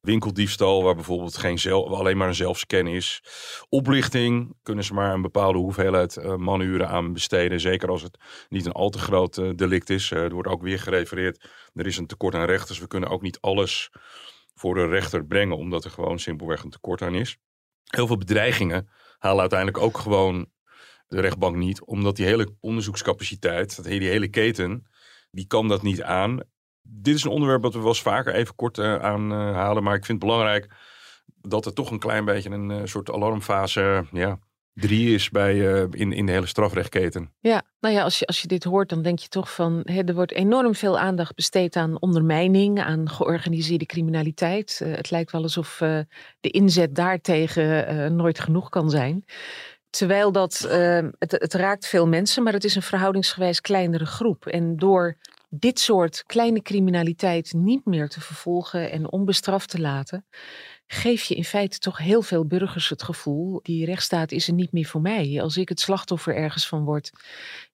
Winkeldiefstal, 0.00 0.82
waar 0.82 0.94
bijvoorbeeld 0.94 1.36
geen 1.36 1.72
alleen 1.72 2.16
maar 2.16 2.28
een 2.28 2.34
zelfscan 2.34 2.86
is. 2.86 3.22
Oplichting, 3.68 4.54
kunnen 4.62 4.84
ze 4.84 4.94
maar 4.94 5.14
een 5.14 5.22
bepaalde 5.22 5.58
hoeveelheid 5.58 6.16
uh, 6.16 6.36
manuren 6.36 6.88
aan 6.88 7.12
besteden. 7.12 7.60
Zeker 7.60 7.88
als 7.88 8.02
het 8.02 8.18
niet 8.48 8.66
een 8.66 8.72
al 8.72 8.90
te 8.90 8.98
groot 8.98 9.36
uh, 9.36 9.50
delict 9.54 9.90
is. 9.90 10.10
Uh, 10.10 10.22
er 10.22 10.32
wordt 10.32 10.48
ook 10.48 10.62
weer 10.62 10.78
gerefereerd, 10.78 11.48
er 11.74 11.86
is 11.86 11.96
een 11.96 12.06
tekort 12.06 12.34
aan 12.34 12.44
rechters. 12.44 12.78
We 12.78 12.86
kunnen 12.86 13.08
ook 13.08 13.22
niet 13.22 13.40
alles 13.40 13.90
voor 14.54 14.74
de 14.74 14.86
rechter 14.86 15.26
brengen, 15.26 15.56
omdat 15.56 15.84
er 15.84 15.90
gewoon 15.90 16.18
simpelweg 16.18 16.62
een 16.62 16.70
tekort 16.70 17.02
aan 17.02 17.14
is. 17.14 17.36
Heel 17.84 18.06
veel 18.06 18.18
bedreigingen 18.18 18.88
halen 19.18 19.40
uiteindelijk 19.40 19.78
ook 19.78 19.98
gewoon 19.98 20.48
de 21.06 21.20
rechtbank 21.20 21.56
niet, 21.56 21.84
omdat 21.84 22.16
die 22.16 22.26
hele 22.26 22.56
onderzoekscapaciteit, 22.60 23.84
die 23.84 24.08
hele 24.08 24.28
keten, 24.28 24.86
die 25.30 25.46
kan 25.46 25.68
dat 25.68 25.82
niet 25.82 26.02
aan. 26.02 26.40
Dit 26.82 27.14
is 27.14 27.24
een 27.24 27.30
onderwerp 27.30 27.62
dat 27.62 27.72
we 27.72 27.78
wel 27.78 27.88
eens 27.88 28.02
vaker 28.02 28.34
even 28.34 28.54
kort 28.54 28.78
uh, 28.78 28.96
aanhalen, 28.96 29.82
maar 29.82 29.94
ik 29.94 30.04
vind 30.04 30.22
het 30.22 30.30
belangrijk 30.30 30.74
dat 31.40 31.66
er 31.66 31.72
toch 31.72 31.90
een 31.90 31.98
klein 31.98 32.24
beetje 32.24 32.50
een 32.50 32.70
uh, 32.70 32.80
soort 32.84 33.10
alarmfase 33.10 34.06
ja, 34.12 34.38
drie 34.80 35.14
is 35.14 35.30
bij, 35.30 35.54
uh, 35.54 35.86
in, 35.90 36.12
in 36.12 36.26
de 36.26 36.32
hele 36.32 36.46
strafrechtketen. 36.46 37.32
Ja, 37.40 37.62
nou 37.80 37.94
ja, 37.94 38.02
als 38.02 38.18
je, 38.18 38.26
als 38.26 38.42
je 38.42 38.48
dit 38.48 38.64
hoort, 38.64 38.88
dan 38.88 39.02
denk 39.02 39.18
je 39.18 39.28
toch 39.28 39.54
van 39.54 39.80
hè, 39.84 40.02
er 40.04 40.14
wordt 40.14 40.32
enorm 40.32 40.74
veel 40.74 40.98
aandacht 40.98 41.34
besteed 41.34 41.76
aan 41.76 42.00
ondermijning, 42.00 42.80
aan 42.80 43.10
georganiseerde 43.10 43.86
criminaliteit. 43.86 44.80
Uh, 44.82 44.94
het 44.94 45.10
lijkt 45.10 45.32
wel 45.32 45.42
alsof 45.42 45.80
uh, 45.80 45.98
de 46.40 46.50
inzet 46.50 46.94
daartegen 46.94 48.16
nooit 48.16 48.40
genoeg 48.40 48.68
kan 48.68 48.90
zijn. 48.90 49.24
Terwijl 49.90 50.32
dat, 50.32 50.58
het, 51.18 51.30
het 51.30 51.54
raakt 51.54 51.86
veel 51.86 52.06
mensen, 52.06 52.42
maar 52.42 52.52
het 52.52 52.64
is 52.64 52.74
een 52.74 52.82
verhoudingsgewijs 52.82 53.60
kleinere 53.60 54.06
groep. 54.06 54.46
En 54.46 54.76
door 54.76 55.16
dit 55.50 55.78
soort 55.80 56.22
kleine 56.26 56.62
criminaliteit 56.62 57.52
niet 57.52 57.84
meer 57.84 58.08
te 58.08 58.20
vervolgen 58.20 58.90
en 58.90 59.12
onbestraft 59.12 59.68
te 59.70 59.80
laten, 59.80 60.26
geef 60.90 61.22
je 61.22 61.34
in 61.34 61.44
feite 61.44 61.78
toch 61.78 61.98
heel 61.98 62.22
veel 62.22 62.44
burgers 62.44 62.88
het 62.88 63.02
gevoel, 63.02 63.60
die 63.62 63.84
rechtsstaat 63.84 64.32
is 64.32 64.48
er 64.48 64.54
niet 64.54 64.72
meer 64.72 64.84
voor 64.84 65.00
mij. 65.00 65.42
Als 65.42 65.56
ik 65.56 65.68
het 65.68 65.80
slachtoffer 65.80 66.34
ergens 66.34 66.68
van 66.68 66.84
word, 66.84 67.10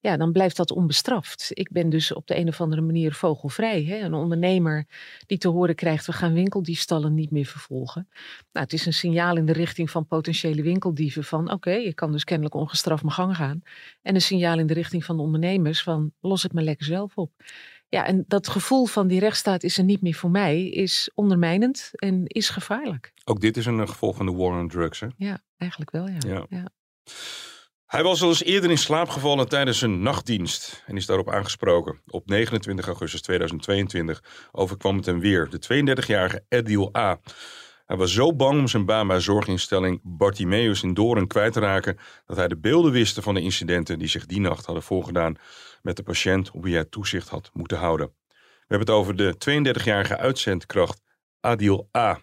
ja, 0.00 0.16
dan 0.16 0.32
blijft 0.32 0.56
dat 0.56 0.70
onbestraft. 0.70 1.50
Ik 1.50 1.70
ben 1.70 1.88
dus 1.88 2.12
op 2.12 2.26
de 2.26 2.36
een 2.36 2.48
of 2.48 2.60
andere 2.60 2.82
manier 2.82 3.14
vogelvrij. 3.14 3.84
Hè? 3.84 3.96
Een 3.96 4.14
ondernemer 4.14 4.86
die 5.26 5.38
te 5.38 5.48
horen 5.48 5.74
krijgt, 5.74 6.06
we 6.06 6.12
gaan 6.12 6.32
winkeldiefstallen 6.32 7.14
niet 7.14 7.30
meer 7.30 7.46
vervolgen. 7.46 8.08
Nou, 8.52 8.64
het 8.64 8.72
is 8.72 8.86
een 8.86 8.92
signaal 8.92 9.36
in 9.36 9.46
de 9.46 9.52
richting 9.52 9.90
van 9.90 10.06
potentiële 10.06 10.62
winkeldieven 10.62 11.24
van, 11.24 11.44
oké, 11.44 11.52
okay, 11.54 11.82
ik 11.82 11.96
kan 11.96 12.12
dus 12.12 12.24
kennelijk 12.24 12.54
ongestraft 12.54 13.02
mijn 13.02 13.14
gang 13.14 13.36
gaan. 13.36 13.62
En 14.02 14.14
een 14.14 14.20
signaal 14.20 14.58
in 14.58 14.66
de 14.66 14.74
richting 14.74 15.04
van 15.04 15.16
de 15.16 15.22
ondernemers 15.22 15.82
van, 15.82 16.12
los 16.20 16.42
het 16.42 16.52
maar 16.52 16.62
lekker 16.62 16.86
zelf 16.86 17.16
op. 17.16 17.32
Ja, 17.94 18.06
en 18.06 18.24
dat 18.28 18.48
gevoel 18.48 18.86
van 18.86 19.06
die 19.06 19.20
rechtsstaat 19.20 19.62
is 19.62 19.78
er 19.78 19.84
niet 19.84 20.02
meer 20.02 20.14
voor 20.14 20.30
mij, 20.30 20.68
is 20.68 21.10
ondermijnend 21.14 21.90
en 21.92 22.26
is 22.26 22.48
gevaarlijk. 22.48 23.12
Ook 23.24 23.40
dit 23.40 23.56
is 23.56 23.66
een 23.66 23.88
gevolg 23.88 24.16
van 24.16 24.26
de 24.26 24.32
war 24.32 24.60
on 24.60 24.68
drugs, 24.68 25.00
hè? 25.00 25.06
Ja, 25.16 25.42
eigenlijk 25.56 25.90
wel, 25.90 26.08
ja. 26.08 26.18
ja. 26.18 26.46
ja. 26.48 26.68
Hij 27.86 28.02
was 28.02 28.22
al 28.22 28.28
eens 28.28 28.44
eerder 28.44 28.70
in 28.70 28.78
slaap 28.78 29.08
gevallen 29.08 29.48
tijdens 29.48 29.82
een 29.82 30.02
nachtdienst 30.02 30.82
en 30.86 30.96
is 30.96 31.06
daarop 31.06 31.30
aangesproken. 31.30 32.00
Op 32.06 32.26
29 32.26 32.86
augustus 32.86 33.22
2022 33.22 34.22
overkwam 34.52 34.96
het 34.96 35.06
hem 35.06 35.20
weer. 35.20 35.48
De 35.50 35.94
32-jarige 36.02 36.44
Edil 36.48 36.96
A. 36.96 37.20
Hij 37.86 37.96
was 37.96 38.12
zo 38.12 38.34
bang 38.34 38.58
om 38.58 38.68
zijn 38.68 38.84
baan 38.84 39.06
bij 39.06 39.20
zorginstelling 39.20 40.00
Bartimeus 40.02 40.82
in 40.82 40.94
Doorn 40.94 41.26
kwijt 41.26 41.52
te 41.52 41.60
raken 41.60 41.98
dat 42.26 42.36
hij 42.36 42.48
de 42.48 42.56
beelden 42.56 42.92
wist 42.92 43.18
van 43.20 43.34
de 43.34 43.40
incidenten 43.40 43.98
die 43.98 44.08
zich 44.08 44.26
die 44.26 44.40
nacht 44.40 44.66
hadden 44.66 44.84
voorgedaan 44.84 45.36
met 45.84 45.96
de 45.96 46.02
patiënt 46.02 46.50
op 46.50 46.64
wie 46.64 46.74
hij 46.74 46.84
toezicht 46.84 47.28
had 47.28 47.50
moeten 47.52 47.78
houden. 47.78 48.06
We 48.38 48.74
hebben 48.74 48.86
het 48.88 48.96
over 48.96 49.16
de 49.16 49.34
32-jarige 49.34 50.16
uitzendkracht 50.16 51.00
Adil 51.40 51.88
A. 51.96 52.20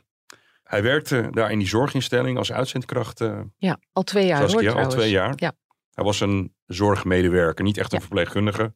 Hij 0.64 0.84
werkte 0.84 1.28
daar 1.32 1.52
in 1.52 1.60
die 1.60 1.68
zorginstelling 1.68 2.38
als 2.38 2.52
uitzendkracht. 2.52 3.22
Uh, 3.22 3.40
ja, 3.58 3.80
al 3.94 4.04
twee 4.04 4.26
jaar 4.26 4.52
hoor, 4.52 4.72
Al 4.74 4.90
twee 4.90 5.10
jaar. 5.10 5.34
Ja. 5.36 5.54
Hij 5.94 6.04
was 6.04 6.20
een 6.20 6.54
zorgmedewerker, 6.66 7.64
niet 7.64 7.78
echt 7.78 7.94
een 7.94 8.00
verpleegkundige. 8.00 8.74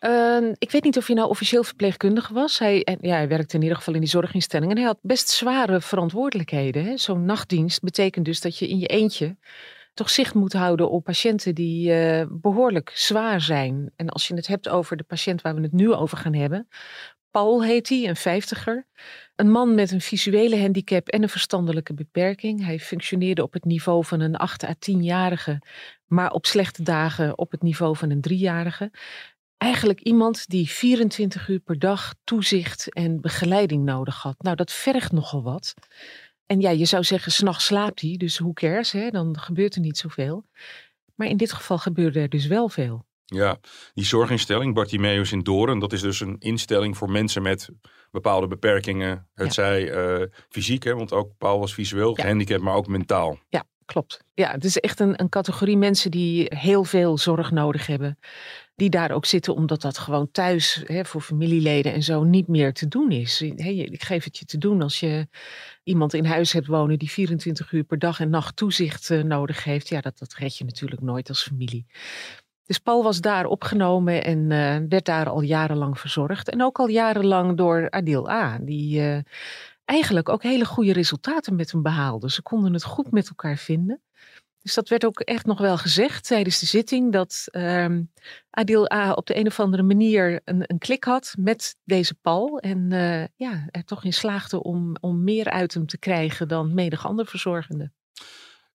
Uh, 0.00 0.52
ik 0.58 0.70
weet 0.70 0.84
niet 0.84 0.96
of 0.96 1.06
hij 1.06 1.16
nou 1.16 1.28
officieel 1.28 1.64
verpleegkundige 1.64 2.32
was. 2.32 2.58
Hij, 2.58 2.86
ja, 3.00 3.14
hij 3.14 3.28
werkte 3.28 3.56
in 3.56 3.62
ieder 3.62 3.76
geval 3.76 3.94
in 3.94 4.00
die 4.00 4.08
zorginstelling. 4.08 4.70
En 4.70 4.76
hij 4.76 4.86
had 4.86 4.98
best 5.02 5.28
zware 5.28 5.80
verantwoordelijkheden. 5.80 6.98
Zo'n 6.98 7.24
nachtdienst 7.24 7.82
betekent 7.82 8.24
dus 8.24 8.40
dat 8.40 8.58
je 8.58 8.68
in 8.68 8.78
je 8.78 8.86
eentje 8.86 9.36
toch 9.94 10.10
zicht 10.10 10.34
moet 10.34 10.52
houden 10.52 10.90
op 10.90 11.04
patiënten 11.04 11.54
die 11.54 11.90
uh, 11.90 12.24
behoorlijk 12.30 12.90
zwaar 12.94 13.40
zijn. 13.40 13.92
En 13.96 14.08
als 14.08 14.28
je 14.28 14.34
het 14.34 14.46
hebt 14.46 14.68
over 14.68 14.96
de 14.96 15.02
patiënt 15.02 15.42
waar 15.42 15.54
we 15.54 15.60
het 15.60 15.72
nu 15.72 15.92
over 15.92 16.18
gaan 16.18 16.34
hebben. 16.34 16.68
Paul 17.30 17.64
heet 17.64 17.88
hij, 17.88 18.08
een 18.08 18.16
vijftiger. 18.16 18.86
Een 19.36 19.50
man 19.50 19.74
met 19.74 19.90
een 19.90 20.00
visuele 20.00 20.60
handicap 20.60 21.08
en 21.08 21.22
een 21.22 21.28
verstandelijke 21.28 21.94
beperking. 21.94 22.64
Hij 22.64 22.78
functioneerde 22.78 23.42
op 23.42 23.52
het 23.52 23.64
niveau 23.64 24.04
van 24.04 24.20
een 24.20 24.36
8 24.36 24.64
à 24.64 24.74
10-jarige, 24.74 25.62
maar 26.06 26.30
op 26.30 26.46
slechte 26.46 26.82
dagen 26.82 27.38
op 27.38 27.50
het 27.50 27.62
niveau 27.62 27.96
van 27.96 28.10
een 28.10 28.20
driejarige. 28.20 28.90
Eigenlijk 29.56 30.00
iemand 30.00 30.48
die 30.48 30.70
24 30.70 31.48
uur 31.48 31.60
per 31.60 31.78
dag 31.78 32.14
toezicht 32.24 32.92
en 32.92 33.20
begeleiding 33.20 33.84
nodig 33.84 34.22
had. 34.22 34.34
Nou, 34.38 34.56
dat 34.56 34.72
vergt 34.72 35.12
nogal 35.12 35.42
wat. 35.42 35.74
En 36.46 36.60
ja, 36.60 36.70
je 36.70 36.84
zou 36.84 37.04
zeggen, 37.04 37.32
s'nachts 37.32 37.64
slaapt 37.64 38.00
hij, 38.00 38.16
dus 38.16 38.38
hoe 38.38 38.54
cares, 38.54 38.92
hè? 38.92 39.10
dan 39.10 39.38
gebeurt 39.38 39.74
er 39.74 39.80
niet 39.80 39.98
zoveel. 39.98 40.44
Maar 41.14 41.26
in 41.26 41.36
dit 41.36 41.52
geval 41.52 41.78
gebeurde 41.78 42.20
er 42.20 42.28
dus 42.28 42.46
wel 42.46 42.68
veel. 42.68 43.04
Ja, 43.24 43.58
die 43.94 44.04
zorginstelling 44.04 44.74
Bartimeus 44.74 45.32
in 45.32 45.42
Doorn, 45.42 45.78
dat 45.78 45.92
is 45.92 46.00
dus 46.00 46.20
een 46.20 46.36
instelling 46.38 46.96
voor 46.96 47.10
mensen 47.10 47.42
met 47.42 47.68
bepaalde 48.10 48.46
beperkingen. 48.46 49.28
Het 49.34 49.54
zij 49.54 49.94
uh, 50.20 50.26
fysiek, 50.48 50.82
hè, 50.82 50.94
want 50.94 51.12
ook 51.12 51.36
Paul 51.38 51.58
was 51.58 51.74
visueel 51.74 52.16
ja. 52.16 52.22
gehandicapt, 52.22 52.62
maar 52.62 52.74
ook 52.74 52.86
mentaal. 52.86 53.38
Ja, 53.48 53.64
klopt. 53.84 54.24
Ja, 54.34 54.50
het 54.50 54.64
is 54.64 54.78
echt 54.78 55.00
een, 55.00 55.20
een 55.20 55.28
categorie 55.28 55.76
mensen 55.76 56.10
die 56.10 56.46
heel 56.48 56.84
veel 56.84 57.18
zorg 57.18 57.50
nodig 57.50 57.86
hebben. 57.86 58.18
Die 58.74 58.90
daar 58.90 59.10
ook 59.10 59.24
zitten 59.24 59.54
omdat 59.54 59.80
dat 59.80 59.98
gewoon 59.98 60.30
thuis 60.30 60.82
hè, 60.86 61.04
voor 61.04 61.20
familieleden 61.20 61.92
en 61.92 62.02
zo 62.02 62.24
niet 62.24 62.48
meer 62.48 62.72
te 62.72 62.88
doen 62.88 63.10
is. 63.10 63.40
Ik 63.40 64.02
geef 64.02 64.24
het 64.24 64.38
je 64.38 64.44
te 64.44 64.58
doen 64.58 64.82
als 64.82 65.00
je 65.00 65.28
iemand 65.82 66.14
in 66.14 66.24
huis 66.24 66.52
hebt 66.52 66.66
wonen 66.66 66.98
die 66.98 67.10
24 67.10 67.72
uur 67.72 67.84
per 67.84 67.98
dag 67.98 68.20
en 68.20 68.30
nacht 68.30 68.56
toezicht 68.56 69.10
uh, 69.10 69.22
nodig 69.22 69.64
heeft. 69.64 69.88
Ja, 69.88 70.00
dat, 70.00 70.18
dat 70.18 70.34
red 70.34 70.56
je 70.56 70.64
natuurlijk 70.64 71.00
nooit 71.00 71.28
als 71.28 71.42
familie. 71.42 71.86
Dus 72.64 72.78
Paul 72.78 73.02
was 73.02 73.20
daar 73.20 73.46
opgenomen 73.46 74.24
en 74.24 74.38
uh, 74.38 74.76
werd 74.88 75.04
daar 75.04 75.28
al 75.28 75.40
jarenlang 75.40 75.98
verzorgd. 75.98 76.48
En 76.48 76.62
ook 76.62 76.78
al 76.78 76.88
jarenlang 76.88 77.56
door 77.56 77.90
Adil 77.90 78.30
A. 78.30 78.58
Die 78.58 79.00
uh, 79.00 79.18
eigenlijk 79.84 80.28
ook 80.28 80.42
hele 80.42 80.64
goede 80.64 80.92
resultaten 80.92 81.56
met 81.56 81.72
hem 81.72 81.82
behaalde. 81.82 82.30
Ze 82.30 82.42
konden 82.42 82.72
het 82.72 82.84
goed 82.84 83.10
met 83.10 83.28
elkaar 83.28 83.56
vinden. 83.56 84.00
Dus 84.62 84.74
dat 84.74 84.88
werd 84.88 85.04
ook 85.04 85.20
echt 85.20 85.46
nog 85.46 85.60
wel 85.60 85.78
gezegd 85.78 86.26
tijdens 86.26 86.58
de 86.58 86.66
zitting. 86.66 87.12
Dat 87.12 87.44
ehm, 87.50 88.02
Adil 88.50 88.92
A 88.92 89.12
op 89.12 89.26
de 89.26 89.36
een 89.36 89.46
of 89.46 89.60
andere 89.60 89.82
manier 89.82 90.40
een, 90.44 90.64
een 90.66 90.78
klik 90.78 91.04
had 91.04 91.34
met 91.38 91.76
deze 91.84 92.14
Paul. 92.14 92.58
En 92.58 92.92
eh, 92.92 93.24
ja, 93.36 93.66
er 93.70 93.84
toch 93.84 94.04
in 94.04 94.12
slaagde 94.12 94.62
om, 94.62 94.96
om 95.00 95.24
meer 95.24 95.50
uit 95.50 95.74
hem 95.74 95.86
te 95.86 95.98
krijgen 95.98 96.48
dan 96.48 96.74
menig 96.74 97.06
ander 97.06 97.26
verzorgende. 97.26 97.92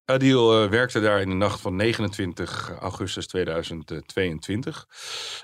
Adil 0.06 0.64
uh, 0.64 0.70
werkte 0.70 1.00
daar 1.00 1.22
in 1.22 1.30
de 1.30 1.36
nacht 1.36 1.62
van 1.62 1.76
29 1.76 2.72
augustus 2.80 3.28
2022. 3.28 4.88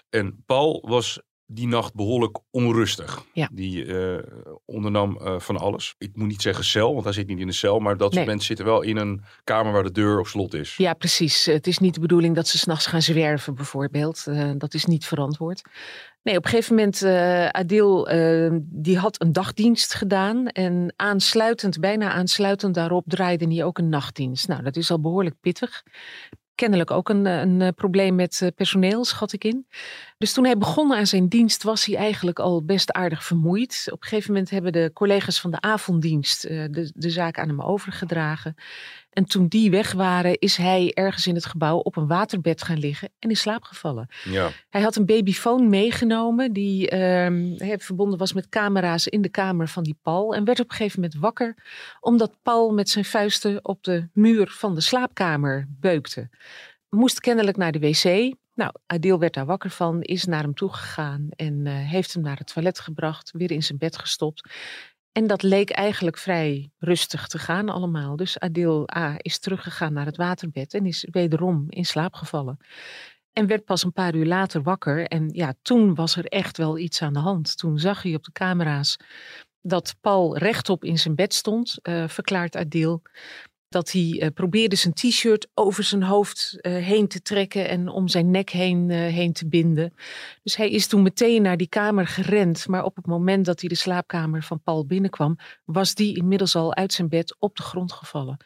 En 0.10 0.44
Paul 0.46 0.88
was 0.88 1.22
die 1.54 1.68
nacht 1.68 1.94
behoorlijk 1.94 2.40
onrustig. 2.52 3.26
Ja. 3.34 3.50
Die 3.52 3.86
uh, 3.86 4.18
ondernam 4.66 5.20
uh, 5.22 5.40
van 5.40 5.58
alles. 5.58 5.96
Ik 5.98 6.12
moet 6.14 6.28
niet 6.28 6.42
zeggen 6.42 6.64
cel, 6.66 6.92
want 6.94 7.04
hij 7.04 7.14
zit 7.14 7.28
niet 7.28 7.40
in 7.40 7.48
een 7.48 7.54
cel. 7.54 7.80
Maar 7.80 7.98
dat 7.98 8.14
soort 8.14 8.26
mensen 8.26 8.46
zitten 8.46 8.66
wel 8.66 8.82
in 8.82 8.98
een 8.98 9.22
kamer 9.44 9.72
waar 9.72 9.84
de 9.84 9.92
deur 9.92 10.20
op 10.20 10.28
slot 10.28 10.54
is. 10.54 10.76
Ja, 10.78 10.94
precies. 10.94 11.46
Het 11.46 11.68
is 11.68 11.78
niet 11.78 11.94
de 11.94 12.00
bedoeling 12.00 12.36
dat 12.36 12.48
ze 12.48 12.58
s'nachts 12.58 12.86
gaan 12.86 13.02
zwerven 13.02 13.56
bijvoorbeeld. 13.56 14.26
Uh, 14.28 14.52
dat 14.58 14.74
is 14.74 14.86
niet 14.86 15.06
verantwoord. 15.06 15.62
Nee, 16.24 16.38
op 16.38 16.44
een 16.44 16.50
gegeven 16.50 16.76
moment, 16.76 17.04
Adil, 17.52 18.08
die 18.62 18.98
had 18.98 19.22
een 19.22 19.34
dagdienst 19.34 19.94
gedaan. 19.94 20.48
En 20.48 20.94
aansluitend, 20.96 21.80
bijna 21.80 22.12
aansluitend 22.12 22.74
daarop, 22.74 23.04
draaide 23.08 23.48
hij 23.48 23.64
ook 23.64 23.78
een 23.78 23.90
nachtdienst. 23.90 24.48
Nou, 24.48 24.64
dat 24.64 24.76
is 24.76 24.92
al 24.92 25.00
behoorlijk 25.00 25.36
pittig 25.42 25.84
kennelijk 26.56 26.92
ook 26.92 27.10
een, 27.10 27.26
een 27.26 27.74
probleem 27.74 28.16
met 28.16 28.52
personeel, 28.56 29.06
schat 29.06 29.34
ik 29.34 29.44
in. 29.44 29.68
Dus 30.18 30.34
toen 30.34 30.46
hij 30.46 30.58
begon 30.58 30.94
aan 30.94 31.08
zijn 31.08 31.28
dienst, 31.28 31.64
was 31.64 31.86
hij 31.86 31.96
eigenlijk 31.96 32.40
al 32.40 32.64
best 32.66 32.92
aardig 32.92 33.24
vermoeid. 33.24 33.88
Op 33.92 34.02
een 34.02 34.08
gegeven 34.08 34.32
moment 34.34 34.50
hebben 34.50 34.72
de 34.72 34.92
collega's 34.94 35.42
van 35.42 35.52
de 35.52 35.62
avonddienst 35.62 36.42
de, 36.42 36.92
de 36.96 37.10
zaak 37.10 37.40
aan 37.40 37.48
hem 37.48 37.62
overgedragen. 37.62 38.56
En 39.14 39.26
toen 39.26 39.48
die 39.48 39.72
weg 39.72 39.92
waren, 39.92 40.40
is 40.40 40.58
hij 40.58 40.92
ergens 40.94 41.28
in 41.28 41.36
het 41.36 41.46
gebouw 41.46 41.78
op 41.78 41.96
een 41.96 42.08
waterbed 42.08 42.64
gaan 42.64 42.80
liggen 42.80 43.10
en 43.20 43.30
in 43.30 43.36
slaap 43.36 43.64
gevallen. 43.64 44.08
Ja. 44.24 44.50
Hij 44.70 44.82
had 44.82 44.96
een 44.96 45.06
babyfoon 45.06 45.70
meegenomen 45.70 46.54
die 46.54 46.90
eh, 46.90 47.78
verbonden 47.78 48.20
was 48.20 48.34
met 48.34 48.50
camera's 48.50 49.08
in 49.08 49.22
de 49.22 49.30
kamer 49.30 49.68
van 49.68 49.84
die 49.84 49.98
Paul. 50.02 50.36
En 50.36 50.44
werd 50.46 50.60
op 50.60 50.70
een 50.70 50.76
gegeven 50.76 51.02
moment 51.02 51.20
wakker 51.20 51.56
omdat 52.00 52.38
Paul 52.42 52.72
met 52.72 52.90
zijn 52.90 53.06
vuisten 53.06 53.66
op 53.66 53.84
de 53.84 54.08
muur 54.14 54.48
van 54.48 54.76
de 54.76 54.82
slaapkamer 54.82 55.68
beukte. 55.70 56.30
Moest 56.90 57.20
kennelijk 57.20 57.58
naar 57.58 57.72
de 57.72 57.80
wc. 57.80 58.36
Nou, 58.56 58.72
Adil 58.86 59.20
werd 59.20 59.34
daar 59.34 59.46
wakker 59.46 59.70
van, 59.70 60.02
is 60.02 60.26
naar 60.26 60.42
hem 60.42 60.54
toegegaan 60.54 61.28
en 61.30 61.66
uh, 61.66 61.74
heeft 61.74 62.14
hem 62.14 62.24
naar 62.24 62.38
het 62.38 62.54
toilet 62.54 62.80
gebracht, 62.80 63.32
weer 63.32 63.52
in 63.52 63.64
zijn 63.64 63.78
bed 63.78 63.98
gestopt. 63.98 64.50
En 65.14 65.28
dat 65.28 65.42
leek 65.42 65.70
eigenlijk 65.70 66.18
vrij 66.18 66.72
rustig 66.78 67.28
te 67.28 67.40
gaan 67.40 67.70
allemaal. 67.70 68.16
Dus 68.16 68.40
Adil 68.40 68.96
A 68.96 69.16
is 69.18 69.40
teruggegaan 69.40 69.94
naar 69.94 70.06
het 70.06 70.18
waterbed 70.18 70.74
en 70.74 70.86
is 70.86 71.08
wederom 71.12 71.66
in 71.70 71.86
slaap 71.86 72.14
gevallen. 72.14 72.58
En 73.34 73.48
werd 73.48 73.66
pas 73.66 73.84
een 73.84 73.94
paar 73.94 74.16
uur 74.16 74.26
later 74.26 74.62
wakker. 74.64 75.08
En 75.08 75.30
ja, 75.30 75.54
toen 75.62 75.96
was 75.96 76.16
er 76.16 76.26
echt 76.26 76.58
wel 76.58 76.78
iets 76.78 77.02
aan 77.02 77.14
de 77.14 77.20
hand. 77.20 77.58
Toen 77.58 77.80
zag 77.80 78.02
hij 78.02 78.16
op 78.16 78.24
de 78.24 78.32
camera's 78.32 78.98
dat 79.62 79.96
Paul 80.02 80.38
rechtop 80.38 80.84
in 80.84 81.00
zijn 81.00 81.16
bed 81.16 81.34
stond, 81.34 81.80
uh, 81.84 82.08
verklaart 82.08 82.56
Adil 82.56 83.02
dat 83.74 83.92
hij 83.92 84.02
uh, 84.02 84.28
probeerde 84.34 84.76
zijn 84.76 84.94
t-shirt 84.94 85.48
over 85.54 85.84
zijn 85.84 86.04
hoofd 86.04 86.58
uh, 86.62 86.74
heen 86.86 87.08
te 87.08 87.22
trekken 87.22 87.70
en 87.70 87.88
om 87.88 88.08
zijn 88.08 88.32
nek 88.32 88.50
heen, 88.50 88.90
uh, 88.90 88.98
heen 88.98 89.34
te 89.34 89.48
binden. 89.48 89.94
Dus 90.44 90.56
hij 90.56 90.70
is 90.70 90.88
toen 90.88 91.02
meteen 91.02 91.42
naar 91.42 91.58
die 91.58 91.68
kamer 91.70 92.08
gerend. 92.08 92.68
Maar 92.68 92.84
op 92.84 92.96
het 92.96 93.06
moment 93.06 93.46
dat 93.46 93.60
hij 93.60 93.70
de 93.70 93.76
slaapkamer 93.76 94.44
van 94.44 94.62
Paul 94.62 94.86
binnenkwam, 94.86 95.38
was 95.66 95.94
die 95.94 96.18
inmiddels 96.18 96.56
al 96.56 96.76
uit 96.76 96.94
zijn 96.94 97.10
bed 97.10 97.36
op 97.40 97.56
de 97.56 97.64
grond 97.64 97.92
gevallen. 97.92 98.38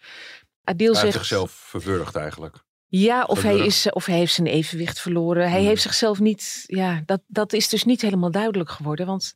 Adil 0.64 0.92
hij 0.92 1.02
zegt. 1.02 1.14
zichzelf 1.14 1.52
verwurgd 1.52 2.16
eigenlijk. 2.16 2.66
Ja, 2.90 3.24
of 3.24 3.42
hij, 3.42 3.58
is, 3.58 3.90
of 3.90 4.06
hij 4.06 4.18
heeft 4.18 4.34
zijn 4.34 4.48
evenwicht 4.48 5.00
verloren. 5.00 5.50
Hij 5.50 5.60
Hmm. 5.60 5.68
heeft 5.68 5.82
zichzelf 5.82 6.20
niet. 6.20 6.64
Ja, 6.66 7.02
dat, 7.06 7.22
dat 7.28 7.54
is 7.54 7.70
dus 7.70 7.84
niet 7.84 8.02
helemaal 8.02 8.32
duidelijk 8.32 8.70
geworden. 8.70 9.06
Want 9.06 9.36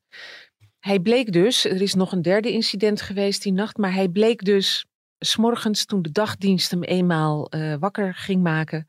hij 0.79 0.99
bleek 0.99 1.31
dus. 1.31 1.65
Er 1.65 1.81
is 1.81 1.93
nog 1.93 2.11
een 2.11 2.21
derde 2.21 2.51
incident 2.51 3.01
geweest 3.01 3.43
die 3.43 3.53
nacht. 3.53 3.77
Maar 3.77 3.93
hij 3.93 4.07
bleek 4.07 4.45
dus 4.45 4.85
s'morgens 5.25 5.85
toen 5.85 6.01
de 6.01 6.11
dagdienst 6.11 6.71
hem 6.71 6.83
eenmaal 6.83 7.47
uh, 7.55 7.75
wakker 7.79 8.13
ging 8.13 8.43
maken, 8.43 8.87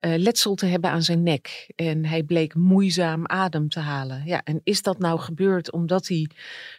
uh, 0.00 0.16
letsel 0.16 0.54
te 0.54 0.66
hebben 0.66 0.90
aan 0.90 1.02
zijn 1.02 1.22
nek. 1.22 1.72
En 1.76 2.04
hij 2.04 2.22
bleek 2.22 2.54
moeizaam 2.54 3.26
adem 3.26 3.68
te 3.68 3.80
halen. 3.80 4.22
Ja, 4.24 4.40
en 4.44 4.60
is 4.64 4.82
dat 4.82 4.98
nou 4.98 5.20
gebeurd 5.20 5.72
omdat 5.72 6.08
hij 6.08 6.30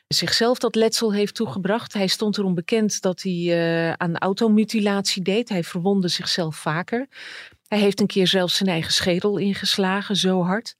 zichzelf 0.07 0.57
dat 0.57 0.75
letsel 0.75 1.13
heeft 1.13 1.35
toegebracht? 1.35 1.93
Hij 1.93 2.07
stond 2.07 2.37
erom 2.37 2.53
bekend 2.53 3.01
dat 3.01 3.21
hij 3.21 3.33
uh, 3.33 3.93
aan 3.93 4.17
automutilatie 4.17 5.21
deed. 5.21 5.49
Hij 5.49 5.63
verwondde 5.63 6.07
zichzelf 6.07 6.55
vaker. 6.55 7.07
Hij 7.67 7.79
heeft 7.79 7.99
een 7.99 8.07
keer 8.07 8.27
zelfs 8.27 8.57
zijn 8.57 8.69
eigen 8.69 8.93
schedel 8.93 9.37
ingeslagen, 9.37 10.15
zo 10.15 10.43
hard. 10.43 10.75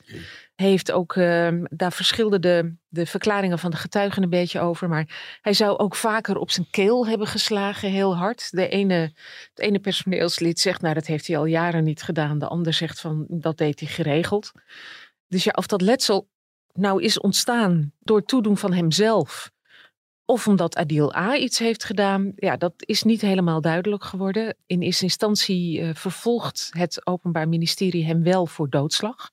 Heeft 0.56 0.92
ook, 0.92 1.16
uh, 1.16 1.50
daar 1.70 1.92
verschilden 1.92 2.42
de, 2.42 2.76
de 2.88 3.06
verklaringen 3.06 3.60
van 3.60 3.72
de 3.72 3.78
getuigen 3.78 4.24
een 4.24 4.30
beetje 4.30 4.60
over. 4.60 4.90
Maar 4.90 5.38
hij 5.42 5.54
zou 5.54 5.78
ook 5.78 5.96
vaker 5.96 6.38
op 6.38 6.52
zijn 6.52 6.68
keel 6.70 7.08
hebben 7.08 7.28
geslagen, 7.28 7.90
heel 7.90 8.18
hard. 8.18 8.52
De 8.52 8.68
ene, 8.68 8.96
het 9.50 9.60
ene 9.60 9.80
personeelslid 9.80 10.60
zegt, 10.60 10.82
nou 10.82 10.94
dat 10.94 11.06
heeft 11.08 11.28
hij 11.28 11.38
al 11.38 11.46
jaren 11.46 11.84
niet 11.84 12.02
gedaan. 12.02 12.40
De 12.40 12.48
ander 12.48 12.74
zegt 12.74 13.00
van, 13.00 13.26
dat 13.30 13.58
deed 13.58 13.80
hij 13.80 13.90
geregeld. 13.90 14.52
Dus 15.28 15.44
ja, 15.44 15.52
of 15.56 15.68
dat 15.68 15.82
letsel 15.82 16.30
nou 16.74 17.04
is 17.04 17.20
ontstaan 17.20 17.92
door 18.00 18.24
toedoen 18.26 18.58
van 18.58 18.74
hemzelf. 18.74 19.52
Of 20.26 20.48
omdat 20.48 20.76
Adil 20.76 21.16
A. 21.16 21.36
iets 21.36 21.60
heeft 21.60 21.84
gedaan, 21.84 22.32
ja, 22.36 22.58
dat 22.58 22.74
is 22.78 23.04
niet 23.04 23.22
helemaal 23.22 23.62
duidelijk 23.62 24.04
geworden. 24.04 24.56
In 24.66 24.82
eerste 24.82 25.04
instantie 25.04 25.80
uh, 25.80 25.90
vervolgt 25.94 26.70
het 26.72 27.08
Openbaar 27.08 27.50
Ministerie 27.50 28.06
hem 28.06 28.24
wel 28.24 28.46
voor 28.46 28.70
doodslag. 28.70 29.32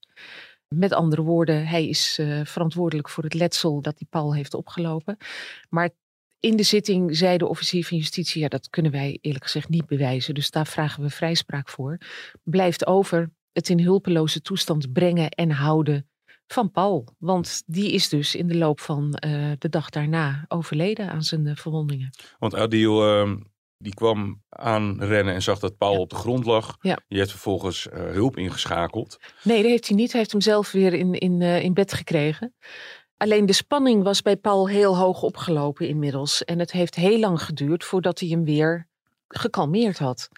Met 0.75 0.93
andere 0.93 1.23
woorden, 1.23 1.67
hij 1.67 1.89
is 1.89 2.19
uh, 2.21 2.45
verantwoordelijk 2.45 3.09
voor 3.09 3.25
het 3.25 3.35
letsel 3.35 3.81
dat 3.81 3.99
die 3.99 4.07
Paul 4.11 4.35
heeft 4.35 4.55
opgelopen. 4.55 5.17
Maar 5.69 5.91
in 6.41 6.57
de 6.57 6.63
zitting 6.63 7.17
zei 7.17 7.39
de 7.39 7.49
officier 7.49 7.87
van 7.87 7.97
justitie, 7.97 8.43
ja, 8.43 8.49
dat 8.49 8.71
kunnen 8.71 8.93
wij 8.93 9.19
eerlijk 9.21 9.45
gezegd 9.45 9.69
niet 9.69 9.87
bewijzen. 9.87 10.35
Dus 10.35 10.51
daar 10.51 10.67
vragen 10.67 11.03
we 11.03 11.11
vrijspraak 11.11 11.69
voor. 11.69 11.99
Blijft 12.43 12.87
over 12.87 13.31
het 13.53 13.69
in 13.69 13.81
hulpeloze 13.81 14.41
toestand 14.41 14.93
brengen 14.93 15.31
en 15.31 15.51
houden 15.51 16.09
van 16.47 16.71
Paul. 16.71 17.15
Want 17.19 17.63
die 17.67 17.93
is 17.93 18.09
dus 18.09 18.35
in 18.35 18.47
de 18.47 18.57
loop 18.57 18.81
van 18.81 19.23
uh, 19.27 19.51
de 19.59 19.69
dag 19.69 19.91
daarna 19.91 20.45
overleden 20.49 21.11
aan 21.11 21.23
zijn 21.23 21.47
uh, 21.47 21.57
verwondingen. 21.57 22.11
Want 22.39 22.55
Adil, 22.55 23.23
uh, 23.23 23.37
die 23.83 23.95
kwam 23.95 24.43
aanrennen 24.49 25.35
en 25.35 25.43
zag 25.43 25.59
dat 25.59 25.77
Paul 25.77 25.93
ja. 25.93 25.99
op 25.99 26.11
de 26.11 26.17
grond 26.17 26.45
lag. 26.45 26.77
Ja. 26.81 26.99
Die 27.09 27.19
heeft 27.19 27.31
vervolgens 27.31 27.87
uh, 27.87 28.11
hulp 28.11 28.37
ingeschakeld. 28.37 29.19
Nee, 29.43 29.63
dat 29.63 29.71
heeft 29.71 29.87
hij 29.89 29.97
niet. 29.97 30.11
Hij 30.11 30.21
heeft 30.21 30.33
hem 30.33 30.41
zelf 30.41 30.73
weer 30.73 30.95
in, 30.95 31.15
in, 31.15 31.41
uh, 31.41 31.63
in 31.63 31.75
bed 31.75 31.93
gekregen. 31.93 32.55
Alleen 33.17 33.47
de 33.47 33.53
spanning 33.53 34.03
was 34.03 34.23
bij 34.23 34.37
Paul 34.37 34.69
heel 34.69 34.97
hoog 34.97 35.23
opgelopen 35.23 35.89
inmiddels. 35.89 36.45
En 36.45 36.59
het 36.59 36.73
heeft 36.73 36.95
heel 36.95 37.19
lang 37.19 37.43
geduurd 37.43 37.85
voordat 37.85 38.21
hij 38.21 38.29
hem 38.29 38.45
weer 38.45 38.89
gekalmeerd 39.29 39.99
had. 39.99 40.29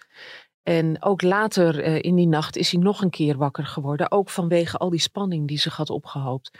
En 0.63 1.03
ook 1.03 1.21
later 1.21 1.87
uh, 1.87 2.01
in 2.01 2.15
die 2.15 2.27
nacht 2.27 2.57
is 2.57 2.71
hij 2.71 2.81
nog 2.81 3.01
een 3.01 3.09
keer 3.09 3.37
wakker 3.37 3.65
geworden. 3.65 4.11
Ook 4.11 4.29
vanwege 4.29 4.77
al 4.77 4.89
die 4.89 4.99
spanning 4.99 5.47
die 5.47 5.59
zich 5.59 5.75
had 5.75 5.89
opgehoopt. 5.89 6.51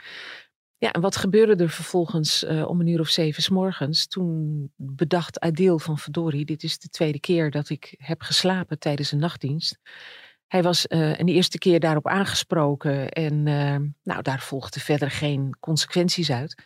Ja, 0.84 0.92
en 0.92 1.00
wat 1.00 1.16
gebeurde 1.16 1.62
er 1.62 1.70
vervolgens 1.70 2.44
uh, 2.44 2.68
om 2.68 2.80
een 2.80 2.86
uur 2.86 3.00
of 3.00 3.08
zeven 3.08 3.42
s 3.42 3.48
morgens? 3.48 4.06
Toen 4.06 4.72
bedacht 4.76 5.40
Adil 5.40 5.78
van 5.78 5.98
verdorie, 5.98 6.44
dit 6.44 6.62
is 6.62 6.78
de 6.78 6.88
tweede 6.88 7.20
keer 7.20 7.50
dat 7.50 7.68
ik 7.68 7.94
heb 7.98 8.22
geslapen 8.22 8.78
tijdens 8.78 9.12
een 9.12 9.18
nachtdienst. 9.18 9.78
Hij 10.46 10.62
was 10.62 10.86
uh, 10.88 11.18
een 11.18 11.28
eerste 11.28 11.58
keer 11.58 11.80
daarop 11.80 12.06
aangesproken 12.08 13.08
en 13.08 13.46
uh, 13.46 13.76
nou, 14.02 14.22
daar 14.22 14.40
volgden 14.40 14.80
verder 14.80 15.10
geen 15.10 15.56
consequenties 15.60 16.30
uit. 16.30 16.62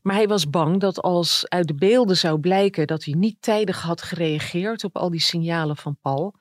Maar 0.00 0.16
hij 0.16 0.28
was 0.28 0.50
bang 0.50 0.80
dat 0.80 1.00
als 1.00 1.48
uit 1.48 1.66
de 1.66 1.74
beelden 1.74 2.16
zou 2.16 2.40
blijken 2.40 2.86
dat 2.86 3.04
hij 3.04 3.14
niet 3.14 3.36
tijdig 3.40 3.82
had 3.82 4.02
gereageerd 4.02 4.84
op 4.84 4.96
al 4.96 5.10
die 5.10 5.20
signalen 5.20 5.76
van 5.76 5.96
Paul, 6.00 6.34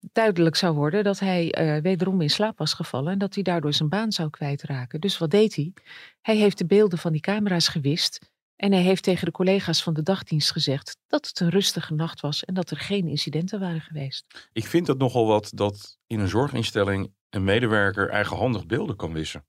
duidelijk 0.00 0.56
zou 0.56 0.74
worden 0.74 1.04
dat 1.04 1.18
hij 1.18 1.76
uh, 1.76 1.82
wederom 1.82 2.20
in 2.20 2.30
slaap 2.30 2.58
was 2.58 2.72
gevallen 2.72 3.12
en 3.12 3.18
dat 3.18 3.34
hij 3.34 3.42
daardoor 3.42 3.72
zijn 3.72 3.88
baan 3.88 4.12
zou 4.12 4.30
kwijtraken. 4.30 5.00
Dus 5.00 5.18
wat 5.18 5.30
deed 5.30 5.54
hij? 5.54 5.72
Hij 6.20 6.36
heeft 6.36 6.58
de 6.58 6.66
beelden 6.66 6.98
van 6.98 7.12
die 7.12 7.20
camera's 7.20 7.68
gewist 7.68 8.30
en 8.56 8.72
hij 8.72 8.82
heeft 8.82 9.02
tegen 9.02 9.24
de 9.24 9.32
collega's 9.32 9.82
van 9.82 9.94
de 9.94 10.02
dagdienst 10.02 10.50
gezegd 10.50 10.96
dat 11.06 11.26
het 11.26 11.40
een 11.40 11.50
rustige 11.50 11.94
nacht 11.94 12.20
was 12.20 12.44
en 12.44 12.54
dat 12.54 12.70
er 12.70 12.76
geen 12.76 13.08
incidenten 13.08 13.60
waren 13.60 13.80
geweest. 13.80 14.48
Ik 14.52 14.66
vind 14.66 14.86
het 14.86 14.98
nogal 14.98 15.26
wat 15.26 15.50
dat 15.54 15.98
in 16.06 16.20
een 16.20 16.28
zorginstelling 16.28 17.12
een 17.30 17.44
medewerker 17.44 18.10
eigenhandig 18.10 18.66
beelden 18.66 18.96
kan 18.96 19.12
wissen. 19.12 19.46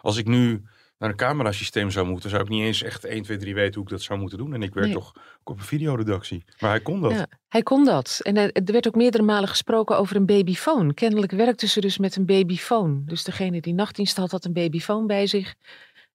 Als 0.00 0.16
ik 0.16 0.26
nu 0.26 0.62
naar 1.00 1.10
een 1.10 1.16
camerasysteem 1.16 1.90
zou 1.90 2.06
moeten, 2.06 2.30
zou 2.30 2.42
ik 2.42 2.48
niet 2.48 2.62
eens 2.62 2.82
echt 2.82 3.04
1, 3.04 3.22
2, 3.22 3.36
3 3.36 3.54
weten 3.54 3.74
hoe 3.74 3.82
ik 3.82 3.88
dat 3.90 4.02
zou 4.02 4.18
moeten 4.18 4.38
doen. 4.38 4.54
En 4.54 4.62
ik 4.62 4.74
werk 4.74 4.86
Nee. 4.86 4.94
toch 4.94 5.12
op 5.44 5.58
een 5.58 5.64
videoredactie. 5.64 6.44
Maar 6.58 6.70
hij 6.70 6.80
kon 6.80 7.00
dat. 7.00 7.12
Ja, 7.12 7.26
hij 7.48 7.62
kon 7.62 7.84
dat. 7.84 8.20
En 8.22 8.36
er, 8.36 8.52
er 8.52 8.72
werd 8.72 8.86
ook 8.86 8.94
meerdere 8.94 9.22
malen 9.22 9.48
gesproken 9.48 9.98
over 9.98 10.16
een 10.16 10.26
babyfoon. 10.26 10.94
Kennelijk 10.94 11.32
werkte 11.32 11.66
ze 11.66 11.80
dus 11.80 11.98
met 11.98 12.16
een 12.16 12.26
babyfoon. 12.26 13.02
Dus 13.06 13.24
degene 13.24 13.60
die 13.60 13.74
nachtdienst 13.74 14.16
had, 14.16 14.30
had 14.30 14.44
een 14.44 14.52
babyfoon 14.52 15.06
bij 15.06 15.26
zich. 15.26 15.54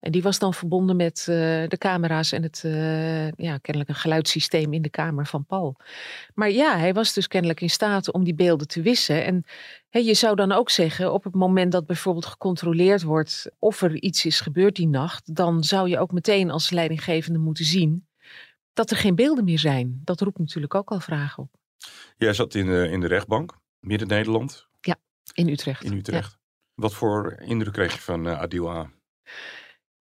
En 0.05 0.11
die 0.11 0.21
was 0.21 0.39
dan 0.39 0.53
verbonden 0.53 0.95
met 0.95 1.19
uh, 1.29 1.35
de 1.67 1.77
camera's 1.77 2.31
en 2.31 2.43
het 2.43 2.63
uh, 2.65 3.31
ja, 3.31 3.57
kennelijk 3.57 3.89
een 3.89 3.95
geluidssysteem 3.95 4.73
in 4.73 4.81
de 4.81 4.89
kamer 4.89 5.27
van 5.27 5.45
Paul. 5.45 5.75
Maar 6.33 6.51
ja, 6.51 6.77
hij 6.77 6.93
was 6.93 7.13
dus 7.13 7.27
kennelijk 7.27 7.61
in 7.61 7.69
staat 7.69 8.11
om 8.11 8.23
die 8.23 8.33
beelden 8.35 8.67
te 8.67 8.81
wissen. 8.81 9.25
En 9.25 9.43
he, 9.89 9.99
je 9.99 10.13
zou 10.13 10.35
dan 10.35 10.51
ook 10.51 10.69
zeggen, 10.69 11.13
op 11.13 11.23
het 11.23 11.33
moment 11.33 11.71
dat 11.71 11.85
bijvoorbeeld 11.85 12.25
gecontroleerd 12.25 13.03
wordt 13.03 13.51
of 13.59 13.81
er 13.81 13.95
iets 13.95 14.25
is 14.25 14.39
gebeurd 14.39 14.75
die 14.75 14.87
nacht, 14.87 15.35
dan 15.35 15.63
zou 15.63 15.89
je 15.89 15.99
ook 15.99 16.11
meteen 16.11 16.51
als 16.51 16.69
leidinggevende 16.69 17.39
moeten 17.39 17.65
zien 17.65 18.07
dat 18.73 18.91
er 18.91 18.97
geen 18.97 19.15
beelden 19.15 19.43
meer 19.43 19.59
zijn. 19.59 20.01
Dat 20.03 20.21
roept 20.21 20.39
natuurlijk 20.39 20.75
ook 20.75 20.91
al 20.91 20.99
vragen 20.99 21.43
op. 21.43 21.49
Jij 22.17 22.33
zat 22.33 22.55
in 22.55 22.65
de, 22.65 22.89
in 22.89 22.99
de 22.99 23.07
rechtbank, 23.07 23.57
Midden-Nederland. 23.79 24.67
Ja, 24.81 24.95
in 25.33 25.49
Utrecht. 25.49 25.83
In 25.83 25.93
Utrecht. 25.93 26.37
Wat 26.73 26.93
voor 26.93 27.35
indruk 27.39 27.73
kreeg 27.73 27.93
je 27.93 28.01
van 28.01 28.27
uh, 28.27 28.39
Adil 28.39 28.71
A? 28.71 28.91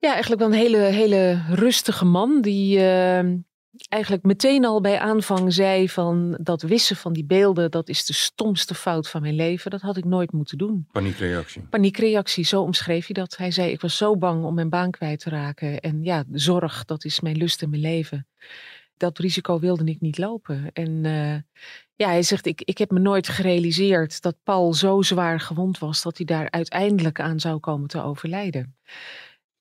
Ja, 0.05 0.13
eigenlijk 0.13 0.43
wel 0.43 0.53
een 0.53 0.59
hele, 0.59 0.79
hele 0.79 1.43
rustige 1.49 2.05
man. 2.05 2.41
Die 2.41 2.77
uh, 2.77 3.19
eigenlijk 3.89 4.23
meteen 4.23 4.65
al 4.65 4.81
bij 4.81 4.99
aanvang 4.99 5.53
zei 5.53 5.89
van 5.89 6.39
dat 6.41 6.63
wissen 6.63 6.97
van 6.97 7.13
die 7.13 7.25
beelden, 7.25 7.71
dat 7.71 7.89
is 7.89 8.05
de 8.05 8.13
stomste 8.13 8.75
fout 8.75 9.09
van 9.09 9.23
mijn 9.23 9.35
leven. 9.35 9.71
Dat 9.71 9.81
had 9.81 9.97
ik 9.97 10.05
nooit 10.05 10.33
moeten 10.33 10.59
doen. 10.59 10.87
Paniekreactie. 10.93 11.63
Paniekreactie, 11.63 12.45
zo 12.45 12.63
omschreef 12.63 13.07
hij 13.07 13.15
dat. 13.15 13.37
Hij 13.37 13.51
zei, 13.51 13.71
ik 13.71 13.81
was 13.81 13.97
zo 13.97 14.17
bang 14.17 14.45
om 14.45 14.55
mijn 14.55 14.69
baan 14.69 14.91
kwijt 14.91 15.21
te 15.21 15.31
raken. 15.31 15.81
En 15.81 16.03
ja, 16.03 16.25
zorg, 16.33 16.85
dat 16.85 17.05
is 17.05 17.21
mijn 17.21 17.37
lust 17.37 17.63
in 17.63 17.71
mijn 17.71 17.83
leven. 17.83 18.27
Dat 18.97 19.19
risico 19.19 19.59
wilde 19.59 19.85
ik 19.85 20.01
niet 20.01 20.19
lopen. 20.19 20.71
En 20.73 21.05
uh, 21.05 21.35
ja, 21.95 22.09
hij 22.09 22.23
zegt, 22.23 22.47
ik, 22.47 22.61
ik 22.61 22.79
heb 22.79 22.91
me 22.91 22.99
nooit 22.99 23.29
gerealiseerd 23.29 24.23
dat 24.23 24.37
Paul 24.43 24.75
zo 24.75 25.03
zwaar 25.03 25.41
gewond 25.41 25.79
was 25.79 26.03
dat 26.03 26.17
hij 26.17 26.27
daar 26.27 26.51
uiteindelijk 26.51 27.21
aan 27.21 27.41
zou 27.41 27.59
komen 27.59 27.89
te 27.89 28.03
overlijden. 28.03 28.77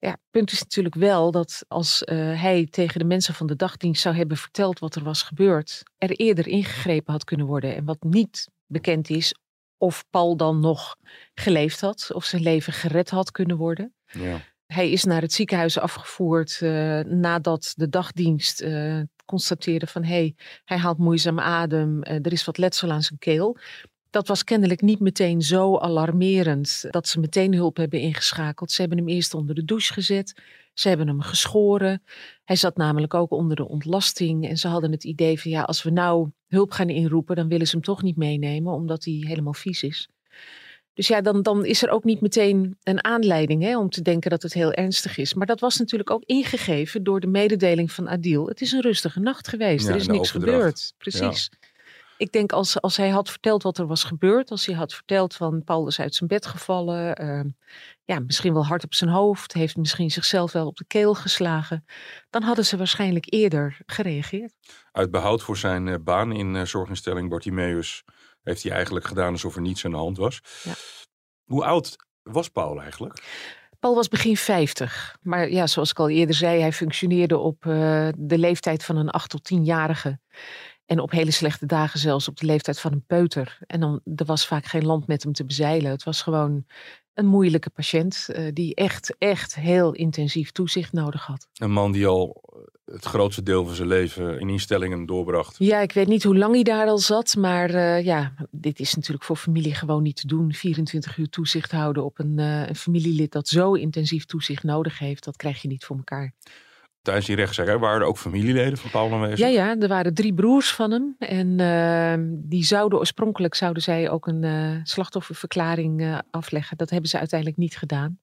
Ja, 0.03 0.09
het 0.09 0.31
punt 0.31 0.51
is 0.51 0.59
natuurlijk 0.59 0.95
wel 0.95 1.31
dat 1.31 1.65
als 1.67 2.03
uh, 2.05 2.41
hij 2.41 2.67
tegen 2.69 2.99
de 2.99 3.05
mensen 3.05 3.33
van 3.33 3.47
de 3.47 3.55
dagdienst 3.55 4.01
zou 4.01 4.15
hebben 4.15 4.37
verteld 4.37 4.79
wat 4.79 4.95
er 4.95 5.03
was 5.03 5.23
gebeurd, 5.23 5.83
er 5.97 6.11
eerder 6.11 6.47
ingegrepen 6.47 7.13
had 7.13 7.23
kunnen 7.23 7.45
worden. 7.45 7.75
En 7.75 7.85
wat 7.85 8.03
niet 8.03 8.49
bekend 8.65 9.09
is, 9.09 9.35
of 9.77 10.05
Paul 10.09 10.37
dan 10.37 10.59
nog 10.59 10.95
geleefd 11.33 11.81
had, 11.81 12.09
of 12.13 12.25
zijn 12.25 12.41
leven 12.41 12.73
gered 12.73 13.09
had 13.09 13.31
kunnen 13.31 13.57
worden. 13.57 13.93
Ja. 14.05 14.41
Hij 14.65 14.91
is 14.91 15.03
naar 15.03 15.21
het 15.21 15.33
ziekenhuis 15.33 15.79
afgevoerd 15.79 16.59
uh, 16.63 16.99
nadat 16.99 17.73
de 17.75 17.89
dagdienst 17.89 18.61
uh, 18.61 19.01
constateerde 19.25 19.87
van 19.87 20.03
hé, 20.03 20.13
hey, 20.13 20.35
hij 20.63 20.77
haalt 20.77 20.97
moeizaam 20.97 21.39
adem, 21.39 22.03
er 22.03 22.31
is 22.31 22.45
wat 22.45 22.57
letsel 22.57 22.91
aan 22.91 23.03
zijn 23.03 23.19
keel. 23.19 23.57
Dat 24.13 24.27
was 24.27 24.43
kennelijk 24.43 24.81
niet 24.81 24.99
meteen 24.99 25.41
zo 25.41 25.77
alarmerend 25.77 26.85
dat 26.89 27.07
ze 27.07 27.19
meteen 27.19 27.53
hulp 27.53 27.77
hebben 27.77 27.99
ingeschakeld. 27.99 28.71
Ze 28.71 28.81
hebben 28.81 28.97
hem 28.99 29.07
eerst 29.07 29.33
onder 29.33 29.55
de 29.55 29.65
douche 29.65 29.93
gezet. 29.93 30.41
Ze 30.73 30.87
hebben 30.87 31.07
hem 31.07 31.21
geschoren. 31.21 32.03
Hij 32.43 32.55
zat 32.55 32.77
namelijk 32.77 33.13
ook 33.13 33.31
onder 33.31 33.55
de 33.55 33.67
ontlasting. 33.67 34.49
En 34.49 34.57
ze 34.57 34.67
hadden 34.67 34.91
het 34.91 35.03
idee 35.03 35.41
van 35.41 35.51
ja, 35.51 35.61
als 35.61 35.83
we 35.83 35.89
nou 35.89 36.29
hulp 36.47 36.71
gaan 36.71 36.89
inroepen, 36.89 37.35
dan 37.35 37.47
willen 37.47 37.67
ze 37.67 37.75
hem 37.75 37.83
toch 37.83 38.01
niet 38.01 38.17
meenemen, 38.17 38.73
omdat 38.73 39.03
hij 39.03 39.13
helemaal 39.13 39.53
vies 39.53 39.83
is. 39.83 40.09
Dus 40.93 41.07
ja, 41.07 41.21
dan, 41.21 41.41
dan 41.41 41.65
is 41.65 41.83
er 41.83 41.89
ook 41.89 42.03
niet 42.03 42.21
meteen 42.21 42.77
een 42.83 43.03
aanleiding 43.03 43.63
hè, 43.63 43.77
om 43.77 43.89
te 43.89 44.01
denken 44.01 44.29
dat 44.29 44.41
het 44.41 44.53
heel 44.53 44.73
ernstig 44.73 45.17
is. 45.17 45.33
Maar 45.33 45.47
dat 45.47 45.59
was 45.59 45.77
natuurlijk 45.77 46.09
ook 46.09 46.23
ingegeven 46.25 47.03
door 47.03 47.19
de 47.19 47.27
mededeling 47.27 47.91
van 47.91 48.09
Adil. 48.09 48.47
Het 48.47 48.61
is 48.61 48.71
een 48.71 48.81
rustige 48.81 49.19
nacht 49.19 49.47
geweest. 49.47 49.85
Ja, 49.85 49.91
er 49.91 49.99
is 49.99 50.07
niks 50.07 50.35
overdracht. 50.35 50.55
gebeurd. 50.55 50.93
Precies. 50.97 51.49
Ik 52.17 52.31
denk 52.31 52.51
als, 52.51 52.81
als 52.81 52.97
hij 52.97 53.09
had 53.09 53.29
verteld 53.29 53.63
wat 53.63 53.77
er 53.77 53.87
was 53.87 54.03
gebeurd, 54.03 54.51
als 54.51 54.65
hij 54.65 54.75
had 54.75 54.93
verteld 54.93 55.35
van 55.35 55.63
Paul 55.63 55.87
is 55.87 55.99
uit 55.99 56.15
zijn 56.15 56.29
bed 56.29 56.45
gevallen, 56.45 57.21
uh, 57.21 57.51
ja, 58.03 58.19
misschien 58.19 58.53
wel 58.53 58.65
hard 58.65 58.83
op 58.83 58.93
zijn 58.93 59.09
hoofd, 59.09 59.53
heeft 59.53 59.77
misschien 59.77 60.11
zichzelf 60.11 60.51
wel 60.51 60.67
op 60.67 60.75
de 60.75 60.85
keel 60.87 61.13
geslagen, 61.13 61.85
dan 62.29 62.41
hadden 62.41 62.65
ze 62.65 62.77
waarschijnlijk 62.77 63.25
eerder 63.33 63.77
gereageerd. 63.85 64.53
Uit 64.91 65.11
behoud 65.11 65.41
voor 65.41 65.57
zijn 65.57 65.87
uh, 65.87 65.95
baan 66.03 66.31
in 66.31 66.55
uh, 66.55 66.63
zorginstelling 66.63 67.29
Bartimeus 67.29 68.03
heeft 68.43 68.63
hij 68.63 68.71
eigenlijk 68.71 69.05
gedaan 69.05 69.31
alsof 69.31 69.55
er 69.55 69.61
niets 69.61 69.85
aan 69.85 69.91
de 69.91 69.97
hand 69.97 70.17
was. 70.17 70.41
Ja. 70.63 70.73
Hoe 71.43 71.65
oud 71.65 71.95
was 72.23 72.49
Paul 72.49 72.81
eigenlijk? 72.81 73.23
Paul 73.79 73.95
was 73.95 74.07
begin 74.07 74.37
50. 74.37 75.17
Maar 75.21 75.49
ja, 75.49 75.67
zoals 75.67 75.89
ik 75.89 75.99
al 75.99 76.09
eerder 76.09 76.35
zei, 76.35 76.61
hij 76.61 76.73
functioneerde 76.73 77.37
op 77.37 77.65
uh, 77.65 78.09
de 78.17 78.37
leeftijd 78.37 78.83
van 78.83 78.97
een 78.97 79.09
8 79.09 79.29
tot 79.29 79.53
10-jarige. 79.53 80.19
En 80.93 80.99
op 80.99 81.11
hele 81.11 81.31
slechte 81.31 81.65
dagen 81.65 81.99
zelfs 81.99 82.27
op 82.27 82.39
de 82.39 82.45
leeftijd 82.45 82.79
van 82.79 82.91
een 82.91 83.05
peuter. 83.07 83.57
En 83.67 83.79
dan, 83.79 84.01
er 84.15 84.25
was 84.25 84.47
vaak 84.47 84.65
geen 84.65 84.85
land 84.85 85.07
met 85.07 85.23
hem 85.23 85.33
te 85.33 85.45
bezeilen. 85.45 85.91
Het 85.91 86.03
was 86.03 86.21
gewoon 86.21 86.65
een 87.13 87.25
moeilijke 87.25 87.69
patiënt 87.69 88.27
uh, 88.29 88.49
die 88.53 88.75
echt, 88.75 89.15
echt 89.17 89.55
heel 89.55 89.91
intensief 89.93 90.51
toezicht 90.51 90.91
nodig 90.91 91.25
had. 91.25 91.47
Een 91.53 91.71
man 91.71 91.91
die 91.91 92.07
al 92.07 92.41
het 92.85 93.05
grootste 93.05 93.43
deel 93.43 93.65
van 93.65 93.75
zijn 93.75 93.87
leven 93.87 94.39
in 94.39 94.49
instellingen 94.49 95.05
doorbracht. 95.05 95.55
Ja, 95.59 95.79
ik 95.79 95.91
weet 95.91 96.07
niet 96.07 96.23
hoe 96.23 96.37
lang 96.37 96.53
hij 96.53 96.63
daar 96.63 96.87
al 96.87 96.97
zat. 96.97 97.35
Maar 97.35 97.69
uh, 97.69 98.03
ja, 98.03 98.33
dit 98.51 98.79
is 98.79 98.95
natuurlijk 98.95 99.25
voor 99.25 99.35
familie 99.35 99.75
gewoon 99.75 100.03
niet 100.03 100.15
te 100.15 100.27
doen. 100.27 100.53
24 100.53 101.17
uur 101.17 101.29
toezicht 101.29 101.71
houden 101.71 102.03
op 102.03 102.19
een, 102.19 102.37
uh, 102.37 102.67
een 102.67 102.75
familielid 102.75 103.31
dat 103.31 103.47
zo 103.47 103.73
intensief 103.73 104.25
toezicht 104.25 104.63
nodig 104.63 104.99
heeft. 104.99 105.23
Dat 105.23 105.35
krijg 105.35 105.61
je 105.61 105.67
niet 105.67 105.85
voor 105.85 105.97
elkaar. 105.97 106.33
Tijdens 107.03 107.25
die 107.25 107.35
rechtszaak 107.35 107.79
waren 107.79 108.01
er 108.01 108.07
ook 108.07 108.17
familieleden 108.17 108.77
van 108.77 108.89
Paul 108.89 109.13
aanwezig? 109.13 109.39
Ja, 109.39 109.47
ja, 109.47 109.77
er 109.79 109.87
waren 109.87 110.13
drie 110.13 110.33
broers 110.33 110.73
van 110.73 110.91
hem. 110.91 111.15
En 111.19 111.59
uh, 111.59 112.35
die 112.49 112.63
zouden 112.63 112.99
oorspronkelijk 112.99 113.55
zouden 113.55 113.83
zij 113.83 114.09
ook 114.09 114.27
een 114.27 114.43
uh, 114.43 114.79
slachtofferverklaring 114.83 116.01
uh, 116.01 116.17
afleggen. 116.31 116.77
Dat 116.77 116.89
hebben 116.89 117.09
ze 117.09 117.17
uiteindelijk 117.17 117.59
niet 117.59 117.77
gedaan. 117.77 118.19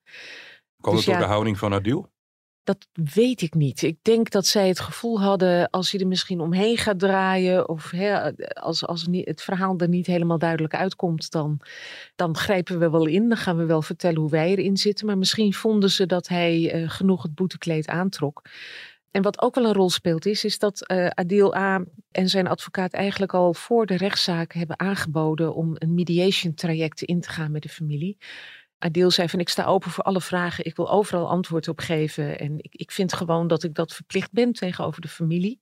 Kwam 0.81 0.95
dus 0.95 1.05
het 1.05 1.13
door 1.13 1.21
ja, 1.23 1.27
de 1.27 1.33
houding 1.33 1.59
van 1.59 1.73
Adil? 1.75 2.11
Dat 2.71 2.87
weet 3.13 3.43
ik 3.43 3.55
niet. 3.55 3.83
Ik 3.83 3.99
denk 4.03 4.31
dat 4.31 4.47
zij 4.47 4.69
het 4.69 4.81
gevoel 4.81 5.21
hadden, 5.21 5.71
als 5.71 5.91
je 5.91 5.99
er 5.99 6.07
misschien 6.07 6.41
omheen 6.41 6.77
gaat 6.77 6.99
draaien, 6.99 7.69
of 7.69 7.91
hè, 7.91 8.37
als, 8.55 8.87
als 8.87 9.07
het 9.11 9.43
verhaal 9.43 9.79
er 9.79 9.89
niet 9.89 10.07
helemaal 10.07 10.39
duidelijk 10.39 10.75
uitkomt, 10.75 11.31
dan, 11.31 11.61
dan 12.17 12.37
grijpen 12.37 12.79
we 12.79 12.91
wel 12.91 13.07
in. 13.07 13.29
Dan 13.29 13.39
gaan 13.39 13.57
we 13.57 13.65
wel 13.65 13.83
vertellen 13.83 14.21
hoe 14.21 14.31
wij 14.31 14.51
erin 14.51 14.77
zitten. 14.77 15.07
Maar 15.07 15.19
misschien 15.19 15.55
vonden 15.55 15.91
ze 15.91 16.07
dat 16.07 16.29
hij 16.29 16.83
uh, 16.83 16.91
genoeg 16.91 17.23
het 17.23 17.35
boetekleed 17.35 17.89
aantrok. 17.89 18.43
En 19.11 19.23
wat 19.23 19.43
ook 19.43 19.55
wel 19.55 19.65
een 19.65 19.75
rol 19.75 19.91
speelt 19.91 20.27
is, 20.27 20.45
is 20.45 20.59
dat 20.59 20.91
uh, 20.91 21.07
Adil 21.07 21.55
A. 21.55 21.85
en 22.11 22.29
zijn 22.29 22.47
advocaat 22.47 22.93
eigenlijk 22.93 23.35
al 23.35 23.55
voor 23.55 23.87
de 23.87 23.97
rechtszaak 23.97 24.53
hebben 24.53 24.81
aangeboden 24.81 25.55
om 25.55 25.73
een 25.75 25.95
mediation 25.95 26.55
traject 26.55 27.03
in 27.03 27.21
te 27.21 27.31
gaan 27.31 27.53
met 27.53 27.63
de 27.63 27.69
familie. 27.69 28.17
Adil 28.83 29.11
zei 29.11 29.29
van 29.29 29.41
ik 29.41 29.49
sta 29.49 29.65
open 29.65 29.91
voor 29.91 30.05
alle 30.05 30.21
vragen, 30.21 30.65
ik 30.65 30.77
wil 30.77 30.91
overal 30.91 31.29
antwoord 31.29 31.69
op 31.69 31.79
geven 31.79 32.39
en 32.39 32.59
ik, 32.59 32.75
ik 32.75 32.91
vind 32.91 33.13
gewoon 33.13 33.47
dat 33.47 33.63
ik 33.63 33.75
dat 33.75 33.95
verplicht 33.95 34.33
ben 34.33 34.53
tegenover 34.53 35.01
de 35.01 35.09
familie. 35.09 35.61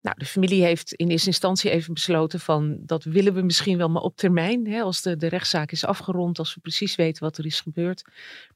Nou, 0.00 0.16
de 0.18 0.24
familie 0.24 0.62
heeft 0.62 0.92
in 0.92 1.08
eerste 1.08 1.26
instantie 1.26 1.70
even 1.70 1.94
besloten 1.94 2.40
van 2.40 2.78
dat 2.80 3.04
willen 3.04 3.34
we 3.34 3.42
misschien 3.42 3.78
wel, 3.78 3.88
maar 3.88 4.02
op 4.02 4.16
termijn, 4.16 4.66
hè, 4.66 4.80
als 4.80 5.02
de, 5.02 5.16
de 5.16 5.26
rechtszaak 5.26 5.72
is 5.72 5.84
afgerond, 5.84 6.38
als 6.38 6.54
we 6.54 6.60
precies 6.60 6.94
weten 6.94 7.22
wat 7.22 7.38
er 7.38 7.46
is 7.46 7.60
gebeurd, 7.60 8.04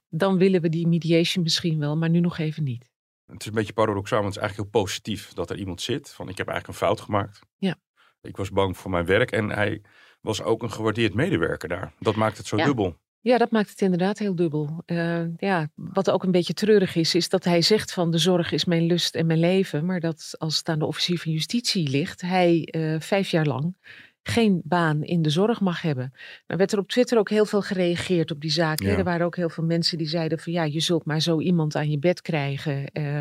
dan 0.09 0.39
willen 0.39 0.61
we 0.61 0.69
die 0.69 0.89
mediation 0.89 1.43
misschien 1.43 1.79
wel, 1.79 1.97
maar 1.97 2.11
nu 2.11 2.21
nog 2.21 2.39
even 2.39 2.63
niet. 2.63 2.91
Het 3.27 3.41
is 3.41 3.47
een 3.47 3.55
beetje 3.55 3.73
paradoxaal, 3.73 4.23
want 4.23 4.35
het 4.35 4.43
is 4.43 4.49
eigenlijk 4.49 4.73
heel 4.73 4.83
positief 4.83 5.33
dat 5.33 5.51
er 5.51 5.59
iemand 5.59 5.83
zit 5.83 6.13
van 6.13 6.29
ik 6.29 6.37
heb 6.37 6.49
eigenlijk 6.49 6.81
een 6.81 6.87
fout 6.87 7.01
gemaakt. 7.01 7.41
Ja. 7.59 7.77
Ik 8.21 8.37
was 8.37 8.51
bang 8.51 8.77
voor 8.77 8.91
mijn 8.91 9.07
werk 9.07 9.33
en 9.33 9.51
hij 9.51 9.83
was 10.21 10.43
ook 10.43 10.63
een 10.63 10.73
gewaardeerd 10.73 11.15
medewerker 11.15 11.69
daar. 11.69 11.93
Dat 11.99 12.15
maakt 12.15 12.37
het 12.37 12.47
zo 12.47 12.57
ja. 12.57 12.65
dubbel. 12.65 13.03
Ja, 13.25 13.39
dat 13.39 13.51
maakt 13.51 13.71
het 13.71 13.81
inderdaad 13.81 14.19
heel 14.19 14.35
dubbel. 14.35 14.83
Uh, 14.87 15.37
ja, 15.37 15.69
wat 15.75 16.11
ook 16.11 16.23
een 16.23 16.31
beetje 16.31 16.55
treurig 16.55 16.95
is, 16.95 17.15
is 17.15 17.29
dat 17.29 17.45
hij 17.45 17.63
zegt 17.63 17.93
van 17.93 18.11
de 18.11 18.19
zorg 18.19 18.53
is 18.53 18.65
mijn 18.65 18.87
lust 18.87 19.15
en 19.15 19.27
mijn 19.27 19.39
leven. 19.39 19.87
Maar 19.87 20.01
dat 20.01 20.35
als 20.39 20.57
het 20.57 20.69
aan 20.69 20.79
de 20.79 20.85
officier 20.85 21.19
van 21.19 21.33
justitie 21.33 21.89
ligt, 21.89 22.21
hij 22.21 22.69
uh, 22.71 23.01
vijf 23.01 23.29
jaar 23.29 23.47
lang 23.47 23.77
geen 24.23 24.61
baan 24.65 25.03
in 25.03 25.23
de 25.23 25.31
zorg 25.31 25.61
mag 25.61 25.83
hebben. 25.83 26.13
Nou 26.47 26.59
werd 26.59 26.73
er 26.73 26.79
op 26.79 26.89
Twitter 26.89 27.19
ook 27.19 27.31
heel 27.31 27.45
veel 27.45 27.63
gereageerd 27.63 28.31
op 28.31 28.41
die 28.41 28.51
zaak. 28.51 28.81
Ja. 28.81 28.97
Er 28.97 29.05
waren 29.05 29.27
ook 29.27 29.37
heel 29.37 29.51
veel 29.51 29.65
mensen 29.65 29.99
die 29.99 30.07
zeiden 30.07 30.39
van 30.39 30.53
ja, 30.53 30.65
je 30.65 30.81
zult 30.81 31.05
maar 31.05 31.21
zo 31.21 31.41
iemand 31.41 31.77
aan 31.77 31.91
je 31.91 31.99
bed 31.99 32.23
krijgen. 32.23 32.85
Uh, 32.93 33.21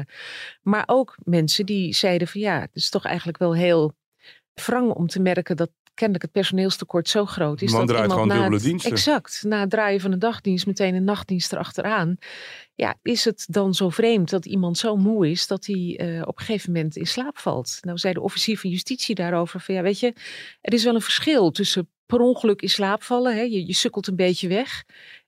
maar 0.61 0.83
ook 0.85 1.17
mensen 1.23 1.65
die 1.65 1.93
zeiden 1.93 2.27
van 2.27 2.41
ja, 2.41 2.59
het 2.59 2.75
is 2.75 2.89
toch 2.89 3.05
eigenlijk 3.05 3.37
wel 3.37 3.55
heel 3.55 3.93
wrang 4.53 4.91
om 4.91 5.07
te 5.07 5.21
merken 5.21 5.57
dat 5.57 5.71
kennelijk 5.93 6.23
het 6.23 6.33
personeelstekort 6.33 7.09
zo 7.09 7.25
groot 7.25 7.61
is. 7.61 7.71
Man 7.71 7.79
dat 7.79 7.89
draait 7.89 8.09
iemand 8.09 8.21
gewoon 8.21 8.27
na 8.27 8.33
dubbele 8.33 8.55
het, 8.61 8.69
diensten. 8.69 8.91
Exact. 8.91 9.43
Na 9.47 9.59
het 9.59 9.69
draaien 9.69 10.01
van 10.01 10.11
een 10.11 10.19
dagdienst 10.19 10.65
meteen 10.65 10.95
een 10.95 11.03
nachtdienst 11.03 11.53
erachteraan. 11.53 12.17
Ja, 12.75 12.95
is 13.01 13.25
het 13.25 13.45
dan 13.49 13.73
zo 13.73 13.89
vreemd 13.89 14.29
dat 14.29 14.45
iemand 14.45 14.77
zo 14.77 14.95
moe 14.95 15.29
is 15.29 15.47
dat 15.47 15.65
hij 15.65 15.99
uh, 16.01 16.21
op 16.21 16.39
een 16.39 16.45
gegeven 16.45 16.71
moment 16.71 16.95
in 16.95 17.07
slaap 17.07 17.37
valt? 17.37 17.77
Nou 17.81 17.97
zei 17.97 18.13
de 18.13 18.21
officier 18.21 18.59
van 18.59 18.69
justitie 18.69 19.15
daarover 19.15 19.59
van 19.59 19.75
ja, 19.75 19.81
weet 19.81 19.99
je, 19.99 20.13
er 20.61 20.73
is 20.73 20.83
wel 20.83 20.95
een 20.95 21.01
verschil 21.01 21.51
tussen 21.51 21.89
per 22.05 22.19
ongeluk 22.19 22.61
in 22.61 22.69
slaap 22.69 23.03
vallen, 23.03 23.35
hè, 23.35 23.41
je, 23.41 23.67
je 23.67 23.73
sukkelt 23.73 24.07
een 24.07 24.15
beetje 24.15 24.47
weg, 24.47 24.83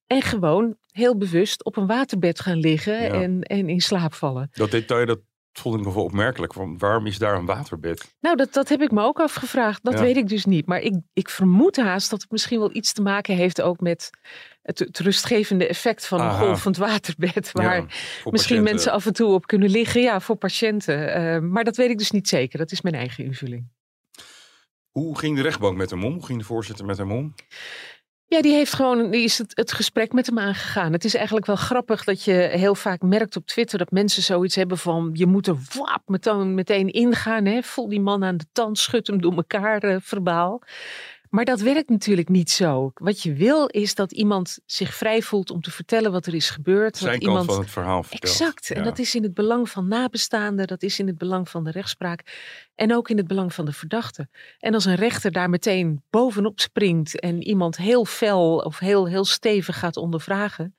en 0.08 0.22
gewoon 0.22 0.78
heel 0.92 1.18
bewust 1.18 1.64
op 1.64 1.78
een 1.78 1.88
waterbed 1.88 2.40
gaan 2.40 2.58
liggen 2.58 3.02
Ja. 3.02 3.22
en, 3.22 3.42
en 3.42 3.70
in 3.70 3.82
slaap 3.82 4.14
vallen. 4.14 4.50
Dat 4.54 4.72
detail 4.72 5.06
dat 5.06 5.20
vond 5.60 5.76
ik 5.80 5.86
nog 5.86 5.94
wel 5.94 6.04
opmerkelijk. 6.04 6.54
Want 6.54 6.82
waarom 6.82 7.06
is 7.06 7.18
daar 7.18 7.36
een 7.36 7.46
waterbed? 7.46 8.16
Nou, 8.20 8.36
dat, 8.36 8.54
dat 8.54 8.70
heb 8.70 8.82
ik 8.82 8.92
me 8.92 9.02
ook 9.04 9.20
afgevraagd. 9.20 9.84
Dat 9.84 9.94
Ja. 9.94 10.00
weet 10.02 10.18
ik 10.18 10.28
dus 10.28 10.46
niet. 10.46 10.66
Maar 10.66 10.80
ik, 10.80 10.94
ik 11.14 11.30
vermoed 11.30 11.76
haast 11.76 12.10
dat 12.10 12.22
het 12.22 12.32
misschien 12.32 12.60
wel 12.60 12.76
iets 12.76 12.94
te 12.94 13.02
maken 13.02 13.36
heeft 13.36 13.62
ook 13.62 13.80
met 13.80 14.10
het, 14.62 14.80
het 14.80 15.00
rustgevende 15.00 15.68
effect 15.68 16.08
van 16.08 16.22
een 16.22 16.32
golvend 16.32 16.78
waterbed. 16.78 17.52
Waar 17.52 17.76
Ja, 17.76 17.82
misschien 17.82 18.32
patiënten. 18.32 18.64
mensen 18.64 18.92
af 18.92 19.06
en 19.06 19.14
toe 19.14 19.34
op 19.34 19.48
kunnen 19.48 19.70
liggen. 19.70 20.02
Ja, 20.02 20.20
voor 20.20 20.36
patiënten. 20.36 21.14
Eh, 21.14 21.40
maar 21.40 21.64
dat 21.64 21.76
weet 21.76 21.90
ik 21.90 21.98
dus 21.98 22.12
niet 22.12 22.28
zeker. 22.28 22.58
Dat 22.58 22.72
is 22.72 22.82
mijn 22.82 22.96
eigen 22.96 23.24
invulling. 23.24 23.68
Hoe 24.92 25.18
ging 25.18 25.36
de 25.36 25.42
rechtbank 25.42 25.78
met 25.78 25.90
hem 25.90 26.04
om? 26.04 26.14
Hoe 26.14 26.26
ging 26.26 26.40
de 26.40 26.46
voorzitter 26.46 26.86
met 26.86 26.98
hem 26.98 27.12
om? 27.12 27.34
Ja, 28.28 28.42
die 28.42 28.54
heeft 28.54 28.74
gewoon, 28.74 29.12
die 29.12 29.24
is 29.24 29.38
het, 29.38 29.52
het 29.56 29.72
gesprek 29.72 30.14
met 30.14 30.26
hem 30.26 30.40
aangegaan. 30.40 30.92
Het 30.92 31.06
is 31.06 31.16
eigenlijk 31.16 31.46
wel 31.46 31.56
grappig 31.56 32.04
dat 32.04 32.24
je 32.24 32.32
heel 32.34 32.76
vaak 32.76 33.02
merkt 33.02 33.36
op 33.36 33.46
Twitter 33.46 33.78
dat 33.78 33.92
mensen 33.92 34.24
zoiets 34.24 34.56
hebben 34.56 34.78
van 34.78 35.10
je 35.14 35.26
moet 35.26 35.48
er 35.48 35.58
wap 35.74 36.02
meteen, 36.06 36.54
meteen 36.54 36.88
ingaan. 36.88 37.46
Hè? 37.46 37.62
Voel 37.62 37.90
die 37.90 38.02
man 38.02 38.24
aan 38.24 38.38
de 38.38 38.46
tand, 38.52 38.78
schud 38.78 39.08
hem 39.08 39.22
door 39.22 39.36
elkaar 39.36 39.84
eh, 39.84 39.96
verbaal. 40.00 40.62
Maar 41.36 41.46
dat 41.46 41.62
werkt 41.62 41.90
natuurlijk 41.90 42.30
niet 42.30 42.52
zo. 42.52 42.92
Wat 42.94 43.22
je 43.22 43.34
wil 43.34 43.66
is 43.66 43.96
dat 43.96 44.12
iemand 44.12 44.60
zich 44.66 44.94
vrij 44.94 45.22
voelt 45.22 45.52
om 45.52 45.62
te 45.62 45.72
vertellen 45.72 46.12
wat 46.12 46.26
er 46.26 46.34
is 46.34 46.50
gebeurd. 46.50 46.98
Zijn 46.98 47.12
dat 47.12 47.22
kant 47.22 47.32
iemand 47.32 47.52
van 47.52 47.60
het 47.60 47.72
verhaal 47.72 48.04
verteld. 48.04 48.32
Exact. 48.32 48.72
En 48.72 48.84
dat 48.84 49.00
is 49.00 49.16
in 49.16 49.24
het 49.24 49.34
belang 49.34 49.70
van 49.70 49.88
nabestaanden, 49.88 50.68
dat 50.68 50.84
is 50.84 51.00
in 51.00 51.08
het 51.08 51.18
belang 51.18 51.50
van 51.50 51.64
de 51.64 51.72
rechtspraak 51.72 52.24
en 52.76 52.96
ook 52.96 53.10
in 53.10 53.18
het 53.18 53.28
belang 53.28 53.54
van 53.54 53.66
de 53.66 53.72
verdachte. 53.72 54.28
En 54.60 54.74
als 54.74 54.86
een 54.86 54.96
rechter 54.96 55.32
daar 55.32 55.50
meteen 55.50 56.04
bovenop 56.10 56.60
springt 56.60 57.20
en 57.20 57.44
iemand 57.44 57.78
heel 57.78 58.06
fel 58.06 58.58
of 58.58 58.80
heel, 58.80 59.08
heel 59.08 59.26
stevig 59.26 59.80
gaat 59.80 59.98
ondervragen, 59.98 60.76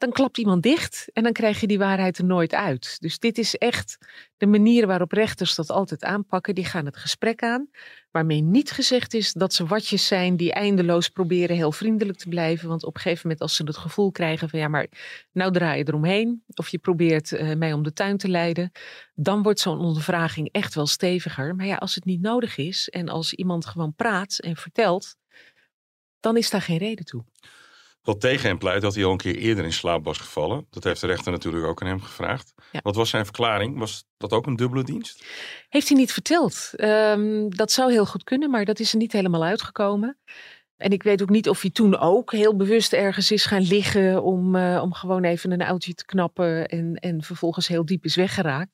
dan 0.00 0.10
klapt 0.10 0.38
iemand 0.38 0.62
dicht 0.62 1.08
en 1.12 1.22
dan 1.22 1.32
krijg 1.32 1.60
je 1.60 1.66
die 1.66 1.78
waarheid 1.78 2.18
er 2.18 2.24
nooit 2.24 2.54
uit. 2.54 2.96
Dus 3.00 3.18
dit 3.18 3.38
is 3.38 3.56
echt 3.56 3.98
de 4.36 4.46
manier 4.46 4.86
waarop 4.86 5.12
rechters 5.12 5.54
dat 5.54 5.70
altijd 5.70 6.04
aanpakken. 6.04 6.54
Die 6.54 6.64
gaan 6.64 6.84
het 6.84 6.96
gesprek 6.96 7.42
aan, 7.42 7.70
waarmee 8.10 8.40
niet 8.40 8.70
gezegd 8.70 9.14
is 9.14 9.32
dat 9.32 9.54
ze 9.54 9.66
watjes 9.66 10.06
zijn 10.06 10.36
die 10.36 10.52
eindeloos 10.52 11.08
proberen 11.08 11.56
heel 11.56 11.72
vriendelijk 11.72 12.18
te 12.18 12.28
blijven. 12.28 12.68
Want 12.68 12.84
op 12.84 12.94
een 12.94 13.00
gegeven 13.00 13.22
moment 13.22 13.40
als 13.40 13.56
ze 13.56 13.62
het 13.62 13.76
gevoel 13.76 14.10
krijgen 14.10 14.48
van 14.48 14.58
ja, 14.58 14.68
maar 14.68 14.86
nou 15.32 15.52
draai 15.52 15.78
je 15.78 15.88
eromheen 15.88 16.42
of 16.54 16.68
je 16.68 16.78
probeert 16.78 17.32
eh, 17.32 17.56
mij 17.56 17.72
om 17.72 17.82
de 17.82 17.92
tuin 17.92 18.16
te 18.16 18.28
leiden, 18.28 18.72
dan 19.14 19.42
wordt 19.42 19.60
zo'n 19.60 19.78
ondervraging 19.78 20.48
echt 20.52 20.74
wel 20.74 20.86
steviger. 20.86 21.54
Maar 21.54 21.66
ja, 21.66 21.76
als 21.76 21.94
het 21.94 22.04
niet 22.04 22.20
nodig 22.20 22.56
is 22.56 22.88
en 22.88 23.08
als 23.08 23.32
iemand 23.32 23.66
gewoon 23.66 23.94
praat 23.94 24.38
en 24.38 24.56
vertelt, 24.56 25.16
dan 26.20 26.36
is 26.36 26.50
daar 26.50 26.62
geen 26.62 26.78
reden 26.78 27.04
toe. 27.04 27.24
Wat 28.02 28.20
tegen 28.20 28.48
hem 28.48 28.58
pleit 28.58 28.82
dat 28.82 28.94
hij 28.94 29.04
al 29.04 29.10
een 29.10 29.16
keer 29.16 29.36
eerder 29.36 29.64
in 29.64 29.72
slaap 29.72 30.04
was 30.04 30.18
gevallen. 30.18 30.66
Dat 30.70 30.84
heeft 30.84 31.00
de 31.00 31.06
rechter 31.06 31.32
natuurlijk 31.32 31.64
ook 31.64 31.82
aan 31.82 31.88
hem 31.88 32.00
gevraagd. 32.00 32.52
Ja. 32.72 32.80
Wat 32.82 32.96
was 32.96 33.10
zijn 33.10 33.24
verklaring? 33.24 33.78
Was 33.78 34.04
dat 34.16 34.32
ook 34.32 34.46
een 34.46 34.56
dubbele 34.56 34.84
dienst? 34.84 35.24
Heeft 35.68 35.88
hij 35.88 35.96
niet 35.96 36.12
verteld. 36.12 36.70
Ehm, 36.76 37.48
dat 37.48 37.72
zou 37.72 37.92
heel 37.92 38.06
goed 38.06 38.24
kunnen, 38.24 38.50
maar 38.50 38.64
dat 38.64 38.80
is 38.80 38.92
er 38.92 38.98
niet 38.98 39.12
helemaal 39.12 39.44
uitgekomen. 39.44 40.18
En 40.76 40.90
ik 40.90 41.02
weet 41.02 41.22
ook 41.22 41.30
niet 41.30 41.48
of 41.48 41.60
hij 41.60 41.70
toen 41.70 41.98
ook 41.98 42.32
heel 42.32 42.56
bewust 42.56 42.92
ergens 42.92 43.30
is 43.30 43.44
gaan 43.44 43.62
liggen 43.62 44.22
om, 44.22 44.56
eh, 44.56 44.80
om 44.82 44.92
gewoon 44.92 45.24
even 45.24 45.50
een 45.50 45.62
oudje 45.62 45.94
te 45.94 46.04
knappen 46.04 46.68
en, 46.68 46.94
en 46.94 47.22
vervolgens 47.22 47.68
heel 47.68 47.84
diep 47.84 48.04
is 48.04 48.16
weggeraakt. 48.16 48.70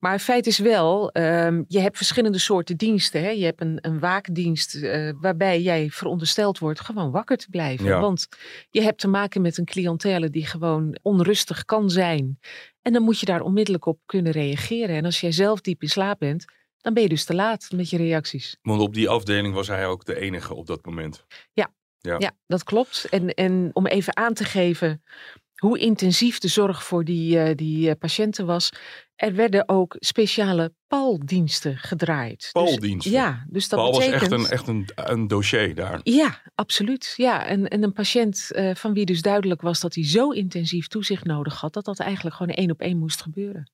Maar 0.00 0.12
het 0.12 0.22
feit 0.22 0.46
is 0.46 0.58
wel, 0.58 1.10
ehm, 1.10 1.62
je 1.68 1.80
hebt 1.80 1.96
verschillende 1.96 2.38
soorten 2.38 2.76
diensten. 2.76 3.22
Hè? 3.22 3.30
Je 3.30 3.44
hebt 3.44 3.60
een, 3.60 3.78
een 3.80 3.98
waakdienst 3.98 4.74
eh, 4.74 5.10
waarbij 5.20 5.60
jij 5.60 5.90
verondersteld 5.90 6.58
wordt 6.58 6.80
gewoon 6.80 7.10
wakker 7.10 7.36
te 7.36 7.50
blijven. 7.50 7.86
Ja. 7.86 8.00
Want 8.00 8.28
je 8.70 8.82
hebt 8.82 9.00
te 9.00 9.08
maken 9.08 9.42
met 9.42 9.58
een 9.58 9.64
cliëntele 9.64 10.30
die 10.30 10.46
gewoon 10.46 10.98
onrustig 11.02 11.64
kan 11.64 11.90
zijn. 11.90 12.38
En 12.82 12.92
dan 12.92 13.02
moet 13.02 13.20
je 13.20 13.26
daar 13.26 13.40
onmiddellijk 13.40 13.86
op 13.86 13.98
kunnen 14.06 14.32
reageren. 14.32 14.96
En 14.96 15.04
als 15.04 15.20
jij 15.20 15.32
zelf 15.32 15.60
diep 15.60 15.82
in 15.82 15.88
slaap 15.88 16.18
bent, 16.18 16.44
dan 16.80 16.94
ben 16.94 17.02
je 17.02 17.08
dus 17.08 17.24
te 17.24 17.34
laat 17.34 17.68
met 17.74 17.90
je 17.90 17.96
reacties. 17.96 18.56
Want 18.62 18.80
op 18.80 18.94
die 18.94 19.08
afdeling 19.08 19.54
was 19.54 19.68
hij 19.68 19.86
ook 19.86 20.04
de 20.04 20.20
enige 20.20 20.54
op 20.54 20.66
dat 20.66 20.84
moment. 20.84 21.24
Ja. 21.52 21.74
Ja, 22.18 22.32
dat 22.46 22.64
klopt. 22.64 23.06
En, 23.10 23.34
en 23.34 23.70
om 23.72 23.86
even 23.86 24.16
aan 24.16 24.34
te 24.34 24.44
geven 24.44 25.02
hoe 25.56 25.78
intensief 25.78 26.38
de 26.38 26.48
zorg 26.48 26.84
voor 26.84 27.04
die, 27.04 27.38
eh, 27.38 27.54
die 27.54 27.90
eh, 27.90 27.98
patiënten 27.98 28.46
was. 28.46 28.72
Er 29.16 29.34
werden 29.34 29.68
ook 29.68 29.96
speciale 29.98 30.74
paaldiensten 30.86 31.76
gedraaid. 31.76 32.48
Paaldiensten? 32.52 33.10
Dus, 33.10 33.20
ja, 33.20 33.44
dus 33.48 33.68
dat 33.68 33.78
Paul 33.78 33.92
was 33.92 34.06
echt, 34.06 34.30
een, 34.30 34.46
echt 34.46 34.68
een, 34.68 34.88
een 34.94 35.26
dossier 35.26 35.74
daar. 35.74 36.00
Ja, 36.02 36.42
absoluut. 36.54 37.14
Ja, 37.16 37.46
en, 37.46 37.68
en 37.68 37.82
een 37.82 37.92
patiënt 37.92 38.50
eh, 38.52 38.74
van 38.74 38.92
wie 38.92 39.04
dus 39.04 39.22
duidelijk 39.22 39.60
was 39.60 39.80
dat 39.80 39.94
hij 39.94 40.04
zo 40.04 40.30
intensief 40.30 40.88
toezicht 40.88 41.24
nodig 41.24 41.60
had, 41.60 41.72
dat 41.72 41.84
dat 41.84 41.98
eigenlijk 41.98 42.36
gewoon 42.36 42.54
één 42.54 42.70
op 42.70 42.80
één 42.80 42.98
moest 42.98 43.22
gebeuren. 43.22 43.70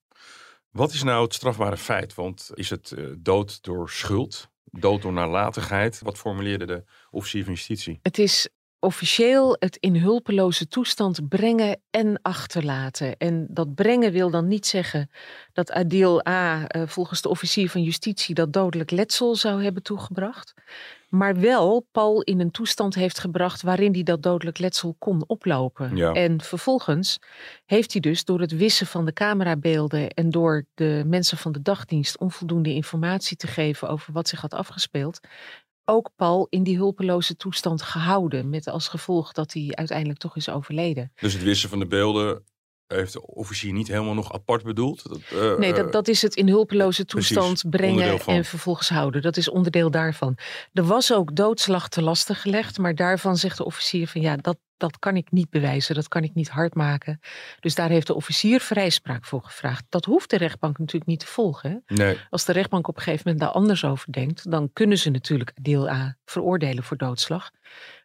Wat 0.71 0.93
is 0.93 1.03
nou 1.03 1.25
het 1.25 1.35
strafbare 1.35 1.77
feit? 1.77 2.15
Want 2.15 2.51
is 2.55 2.71
het 2.71 2.93
eh, 2.93 3.05
dood 3.19 3.63
door 3.63 3.91
schuld? 3.91 4.51
Dood 4.65 5.03
door 5.03 5.13
nalatigheid? 5.13 6.01
Wat 6.03 6.19
formuleerde 6.19 6.65
de 6.65 6.85
officier 7.11 7.45
van 7.45 7.53
justitie? 7.53 7.99
Het 8.03 8.19
is 8.19 8.49
officieel 8.83 9.57
het 9.59 9.77
in 9.77 9.97
hulpeloze 9.97 10.69
toestand 10.69 11.29
brengen 11.29 11.81
en 11.91 12.19
achterlaten. 12.23 13.17
En 13.17 13.47
dat 13.51 13.75
brengen 13.75 14.13
wil 14.13 14.31
dan 14.31 14.49
niet 14.49 14.67
zeggen 14.67 15.11
dat 15.53 15.73
Adil 15.73 16.27
A. 16.27 16.67
eh, 16.67 16.83
volgens 16.87 17.23
de 17.23 17.29
officier 17.29 17.71
van 17.71 17.83
justitie 17.83 18.35
dat 18.35 18.53
dodelijk 18.53 18.91
letsel 18.91 19.37
zou 19.37 19.63
hebben 19.63 19.83
toegebracht. 19.83 20.55
Maar 21.09 21.41
wel 21.41 21.87
Paul 21.93 22.23
in 22.23 22.41
een 22.41 22.51
toestand 22.51 22.95
heeft 22.95 23.19
gebracht 23.19 23.63
waarin 23.63 23.93
hij 23.93 24.03
dat 24.03 24.23
dodelijk 24.23 24.59
letsel 24.59 24.97
kon 24.99 25.25
oplopen. 25.27 25.97
Ja. 25.97 26.13
En 26.13 26.41
vervolgens 26.41 27.19
heeft 27.65 27.93
hij 27.93 28.01
dus 28.01 28.25
door 28.25 28.41
het 28.41 28.57
wissen 28.57 28.87
van 28.87 29.05
de 29.05 29.13
camerabeelden 29.13 30.11
en 30.11 30.31
door 30.31 30.65
de 30.75 31.03
mensen 31.07 31.39
van 31.39 31.53
de 31.53 31.63
dagdienst 31.63 32.19
onvoldoende 32.19 32.75
informatie 32.75 33.37
te 33.37 33.47
geven 33.47 33.89
over 33.89 34.13
wat 34.13 34.29
zich 34.29 34.41
had 34.41 34.55
afgespeeld, 34.55 35.21
ook 35.85 36.11
Paul 36.17 36.47
in 36.51 36.63
die 36.63 36.77
hulpeloze 36.77 37.37
toestand 37.37 37.83
gehouden. 37.83 38.51
Met 38.51 38.69
als 38.69 38.89
gevolg 38.89 39.33
dat 39.33 39.53
hij 39.53 39.71
uiteindelijk 39.71 40.19
toch 40.19 40.37
is 40.37 40.49
overleden. 40.49 41.13
Dus 41.15 41.33
het 41.33 41.43
wissen 41.43 41.69
van 41.69 41.79
de 41.79 41.87
beelden 41.87 42.45
heeft 42.95 43.13
de 43.13 43.27
officier 43.27 43.73
niet 43.73 43.89
helemaal 43.89 44.15
nog 44.15 44.33
apart 44.33 44.63
bedoeld? 44.63 45.09
Dat, 45.09 45.21
eh, 45.41 45.59
Nee, 45.59 45.73
dat, 45.73 45.93
dat 45.93 46.09
is 46.09 46.23
het 46.23 46.35
in 46.35 46.49
hulpeloze 46.49 47.05
toestand 47.05 47.63
brengen 47.71 48.21
en 48.27 48.45
vervolgens 48.45 48.89
houden. 48.89 49.23
Dat 49.23 49.37
is 49.37 49.49
onderdeel 49.51 49.91
daarvan. 49.91 50.39
Er 50.73 50.85
was 50.85 51.13
ook 51.13 51.37
doodslag 51.37 51.89
te 51.89 52.03
lasten 52.03 52.35
gelegd, 52.35 52.79
maar 52.79 52.95
daarvan 52.95 53.37
zegt 53.37 53.57
de 53.57 53.65
officier 53.65 54.09
van 54.09 54.21
ja, 54.21 54.37
dat, 54.37 54.59
dat 54.77 54.99
kan 54.99 55.17
ik 55.17 55.31
niet 55.31 55.51
bewijzen, 55.51 55.95
dat 55.95 56.09
kan 56.09 56.23
ik 56.23 56.35
niet 56.35 56.49
hard 56.49 56.75
maken. 56.75 57.21
Dus 57.61 57.75
daar 57.75 57.89
heeft 57.89 58.07
de 58.07 58.15
officier 58.15 58.61
vrijspraak 58.61 59.25
voor 59.25 59.43
gevraagd. 59.43 59.85
Dat 59.89 60.05
hoeft 60.05 60.31
de 60.31 60.37
rechtbank 60.37 60.79
natuurlijk 60.79 61.07
niet 61.07 61.21
te 61.21 61.27
volgen. 61.27 61.83
Nee, 61.87 62.19
Als 62.31 62.45
de 62.45 62.53
rechtbank 62.53 62.89
op 62.89 62.97
een 62.97 63.03
gegeven 63.03 63.23
moment 63.25 63.45
daar 63.45 63.55
anders 63.55 63.85
over 63.85 64.13
denkt, 64.13 64.51
dan 64.51 64.71
kunnen 64.73 64.99
ze 64.99 65.11
natuurlijk 65.11 65.53
deel 65.61 65.89
A 65.89 66.17
veroordelen 66.25 66.85
voor 66.85 66.97
doodslag. 66.97 67.51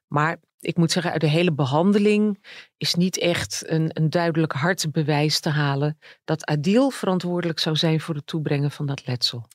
Maar 0.08 0.40
ik 0.60 0.78
moet 0.78 0.92
zeggen, 0.92 1.12
uit 1.12 1.22
de 1.22 1.28
hele 1.28 1.54
behandeling 1.54 2.46
is 2.78 2.94
niet 2.94 3.18
echt 3.18 3.64
een, 3.68 3.90
een 3.94 4.10
duidelijk 4.10 4.54
hard 4.54 4.92
bewijs 4.92 5.40
te 5.40 5.50
halen 5.50 5.98
dat 6.24 6.46
Adil 6.46 6.90
verantwoordelijk 6.90 7.60
zou 7.60 7.76
zijn 7.76 8.00
voor 8.00 8.16
het 8.16 8.28
toebrengen 8.28 8.72
van 8.72 8.86
dat 8.86 9.08
letsel. 9.08 9.48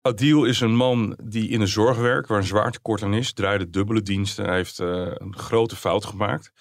Adil 0.00 0.44
is 0.44 0.60
een 0.60 0.76
man 0.76 1.18
die 1.22 1.48
in 1.48 1.58
de 1.58 1.66
zorg 1.66 1.98
werkt, 1.98 2.28
waar 2.28 2.38
een 2.38 2.44
zwaar 2.44 2.70
tekort 2.70 3.02
aan 3.02 3.14
is. 3.14 3.32
Draaide 3.32 3.70
dubbele 3.70 4.02
diensten. 4.02 4.44
Hij 4.44 4.56
heeft 4.56 4.78
eh, 4.78 4.86
een 5.14 5.36
grote 5.36 5.76
fout 5.76 6.04
gemaakt. 6.04 6.52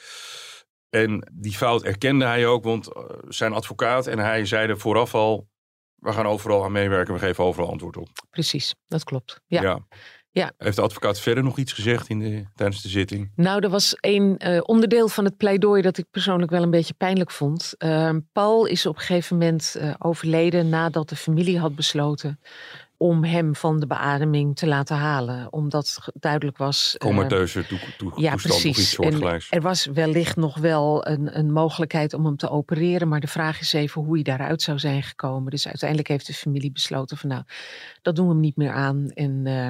En 0.90 1.32
die 1.34 1.54
fout 1.54 1.84
erkende 1.84 2.26
hij 2.26 2.46
ook, 2.46 2.64
want 2.64 2.94
eh, 2.94 3.04
zijn 3.28 3.54
advocaat 3.54 4.08
en 4.08 4.20
hij 4.20 4.46
zeiden 4.46 4.80
vooraf 4.80 5.16
al... 5.16 5.48
we 5.96 6.14
gaan 6.14 6.26
overal 6.26 6.64
aan 6.64 6.72
meewerken, 6.72 7.14
we 7.14 7.20
geven 7.20 7.44
overal 7.44 7.70
antwoord 7.70 7.98
op. 7.98 8.10
Precies, 8.30 8.76
dat 8.88 9.04
klopt. 9.04 9.42
Ja. 9.46 9.62
Ja. 9.62 9.88
Heeft 10.34 10.76
de 10.76 10.82
advocaat 10.82 11.20
verder 11.20 11.44
nog 11.44 11.58
iets 11.58 11.74
gezegd 11.74 12.10
in 12.10 12.20
de, 12.20 12.44
tijdens 12.56 12.82
de 12.82 12.90
zitting? 12.90 13.32
Nou, 13.36 13.64
er 13.64 13.70
was 13.70 13.96
één 13.96 14.38
eh, 14.38 14.60
onderdeel 14.64 15.08
van 15.08 15.26
het 15.26 15.38
pleidooi 15.38 15.82
dat 15.82 15.98
ik 15.98 16.06
persoonlijk 16.12 16.52
wel 16.52 16.64
een 16.64 16.70
beetje 16.70 16.94
pijnlijk 16.94 17.32
vond. 17.32 17.74
Ehm, 17.78 18.20
Paul 18.32 18.66
is 18.66 18.86
op 18.86 18.96
een 18.96 19.02
gegeven 19.02 19.38
moment 19.38 19.76
eh, 19.80 19.94
overleden 20.00 20.70
nadat 20.70 21.10
de 21.10 21.16
familie 21.16 21.60
had 21.60 21.76
besloten 21.76 22.40
om 23.04 23.24
hem 23.24 23.56
van 23.56 23.80
de 23.80 23.88
beademing 23.88 24.56
te 24.56 24.68
laten 24.68 24.96
halen. 24.96 25.54
Omdat 25.54 26.00
duidelijk 26.14 26.58
was... 26.58 26.96
eh, 26.98 27.08
Comateuze 27.08 27.66
toe, 27.66 27.80
toe, 27.98 28.12
ja, 28.16 28.32
toestand 28.32 28.56
of 28.56 28.64
iets 28.64 28.74
precies. 28.74 28.98
En 28.98 29.04
soortgelijks. 29.04 29.48
er 29.50 29.62
was 29.62 29.86
wellicht 29.86 30.36
nog 30.36 30.58
wel 30.58 31.08
een, 31.08 31.38
een 31.38 31.52
mogelijkheid 31.52 32.14
om 32.14 32.26
hem 32.26 32.38
te 32.38 32.50
opereren. 32.50 33.08
Maar 33.08 33.20
de 33.20 33.28
vraag 33.28 33.60
is 33.60 33.74
even 33.74 34.02
hoe 34.02 34.14
hij 34.14 34.24
daaruit 34.24 34.62
zou 34.62 34.80
zijn 34.80 35.04
gekomen. 35.04 35.52
Dus 35.52 35.66
uiteindelijk 35.68 36.10
heeft 36.10 36.28
de 36.28 36.34
familie 36.34 36.72
besloten 36.72 37.18
van 37.18 37.30
nou, 37.30 37.44
dat 38.02 38.16
doen 38.16 38.26
we 38.26 38.32
hem 38.32 38.42
niet 38.42 38.58
meer 38.58 38.72
aan. 38.72 39.10
En 39.10 39.42
eh, 39.46 39.70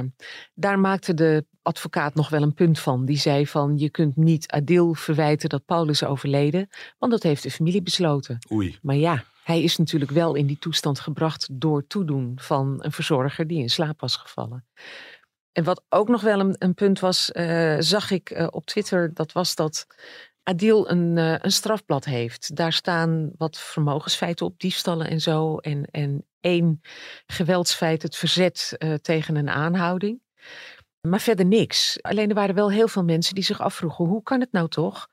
daar 0.54 0.80
maakte 0.80 1.14
de 1.14 1.46
advocaat 1.62 2.16
nog 2.16 2.30
wel 2.30 2.42
een 2.42 2.54
punt 2.54 2.80
van. 2.80 3.06
Die 3.06 3.18
zei 3.18 3.48
van 3.48 3.78
je 3.78 3.90
kunt 3.90 4.16
niet 4.16 4.52
Adil 4.52 4.94
verwijten 4.94 5.50
dat 5.50 5.66
Paul 5.66 5.90
is 5.90 6.04
overleden. 6.04 6.70
Want 7.00 7.12
dat 7.12 7.24
heeft 7.24 7.44
de 7.44 7.52
familie 7.52 7.82
besloten. 7.82 8.38
Oei. 8.52 8.78
Maar 8.82 8.96
ja, 8.96 9.24
hij 9.44 9.64
is 9.64 9.78
natuurlijk 9.78 10.12
wel 10.12 10.36
in 10.36 10.46
die 10.46 10.60
toestand 10.60 11.00
gebracht 11.00 11.48
door 11.52 11.88
toedoen 11.88 12.34
van 12.36 12.78
een 12.80 12.92
verzorger 12.92 13.48
die 13.48 13.62
in 13.62 13.70
slaap 13.70 14.02
was 14.02 14.16
gevallen. 14.16 14.66
En 15.52 15.64
wat 15.64 15.84
ook 15.90 16.08
nog 16.08 16.22
wel 16.22 16.40
een, 16.40 16.56
een 16.60 16.74
punt 16.74 17.00
was, 17.00 17.32
eh, 17.32 17.76
zag 17.80 18.12
ik 18.12 18.30
eh, 18.30 18.48
op 18.50 18.66
Twitter, 18.66 19.14
dat 19.14 19.32
was 19.32 19.56
dat 19.56 19.88
Adil 20.44 20.90
een, 20.90 21.18
uh, 21.18 21.36
een 21.40 21.52
strafblad 21.52 22.06
heeft. 22.06 22.56
Daar 22.56 22.74
staan 22.74 23.32
wat 23.38 23.58
vermogensfeiten 23.58 24.46
op, 24.46 24.60
diefstallen 24.60 25.08
en 25.08 25.22
zo. 25.22 25.58
En, 25.58 25.86
en 25.92 26.26
één 26.40 26.82
geweldsfeit, 27.26 28.02
het 28.02 28.16
verzet 28.16 28.78
tegen 29.02 29.36
een 29.36 29.50
aanhouding. 29.50 30.22
Maar 31.08 31.22
verder 31.22 31.46
niks. 31.46 32.02
Alleen 32.02 32.30
er 32.30 32.36
waren 32.36 32.56
wel 32.56 32.72
heel 32.72 32.88
veel 32.88 33.04
mensen 33.04 33.36
die 33.36 33.44
zich 33.44 33.62
afvroegen: 33.62 34.06
hoe 34.06 34.24
kan 34.24 34.40
het 34.40 34.52
nou 34.52 34.70
toch 34.70 35.10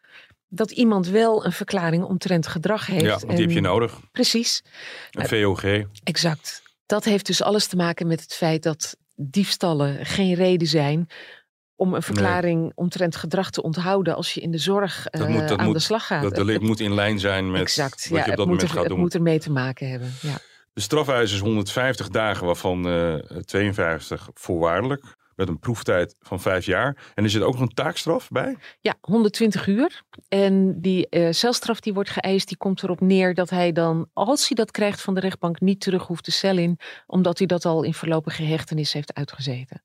dat 0.51 0.71
iemand 0.71 1.07
wel 1.07 1.45
een 1.45 1.53
verklaring 1.53 2.05
omtrent 2.05 2.47
gedrag 2.47 2.87
heeft? 2.87 3.05
Ja, 3.05 3.19
want 3.19 3.37
die 3.37 3.47
heb 3.47 3.51
je 3.51 3.61
nodig. 3.61 4.01
Precies. 4.13 4.63
Een 5.11 5.29
VOG. 5.29 5.65
Exact. 6.05 6.63
Dat 6.87 7.05
heeft 7.05 7.27
dus 7.27 7.43
alles 7.43 7.67
te 7.67 7.77
maken 7.77 8.07
met 8.07 8.21
het 8.21 8.35
feit 8.35 8.63
dat 8.63 8.97
diefstallen 9.15 10.07
geen 10.07 10.35
reden 10.35 10.69
zijn 10.69 11.09
om 11.77 11.95
een 11.95 12.03
verklaring 12.03 12.61
nee. 12.61 12.73
omtrent 12.75 13.17
gedrag 13.17 13.51
te 13.51 13.63
onthouden 13.63 14.15
als 14.15 14.35
je 14.35 14.41
in 14.41 14.51
de 14.51 14.59
zorg 14.59 15.07
uh, 15.11 15.27
moet, 15.27 15.51
aan 15.51 15.65
moet, 15.65 15.75
de 15.75 15.81
slag 15.81 16.07
gaat. 16.07 16.23
Dat, 16.23 16.35
dat 16.47 16.61
moet 16.61 16.81
in 16.81 16.95
lijn 16.95 17.19
zijn 17.19 17.51
met 17.51 17.61
exact, 17.61 18.09
wat 18.09 18.19
ja, 18.19 18.25
je 18.25 18.31
op 18.31 18.37
dat 18.37 18.47
moment 18.47 18.63
er, 18.63 18.69
gaat 18.69 18.79
het 18.79 18.89
doen. 18.89 19.01
moet 19.01 19.15
ermee 19.15 19.39
te 19.39 19.51
maken 19.51 19.91
hebben. 19.91 20.13
Ja. 20.21 20.39
De 20.73 20.81
strafeis 20.81 21.33
is 21.33 21.39
150 21.39 22.09
dagen, 22.09 22.47
waarvan 22.47 22.87
uh, 22.87 23.15
52 23.45 24.29
voorwaardelijk. 24.35 25.17
Met 25.41 25.49
een 25.49 25.59
proeftijd 25.59 26.17
van 26.19 26.41
vijf 26.41 26.65
jaar. 26.67 27.13
En 27.15 27.25
er 27.25 27.31
zit 27.31 27.43
ook 27.43 27.53
nog 27.53 27.61
een 27.63 27.75
taakstraf 27.75 28.29
bij? 28.29 28.57
Ja, 28.81 28.95
120 29.01 29.67
uur. 29.67 30.03
En 30.29 30.81
die 30.81 31.07
uh, 31.11 31.29
celstraf 31.31 31.81
die 31.81 31.93
wordt 31.95 32.11
geëist, 32.11 32.49
die 32.49 32.57
komt 32.57 32.83
erop 32.83 33.01
neer 33.01 33.35
dat 33.35 33.51
hij 33.51 33.73
dan, 33.73 34.11
als 34.13 34.49
hij 34.49 34.57
dat 34.57 34.71
krijgt 34.71 35.01
van 35.01 35.15
de 35.15 35.21
rechtbank, 35.21 35.61
niet 35.61 35.81
terug 35.81 36.07
hoeft 36.07 36.25
de 36.25 36.31
cel 36.31 36.59
in. 36.59 36.79
Omdat 37.07 37.39
hij 37.39 37.47
dat 37.47 37.65
al 37.65 37.83
in 37.83 37.95
voorlopige 37.95 38.43
hechtenis 38.43 38.93
heeft 38.93 39.15
uitgezeten. 39.15 39.83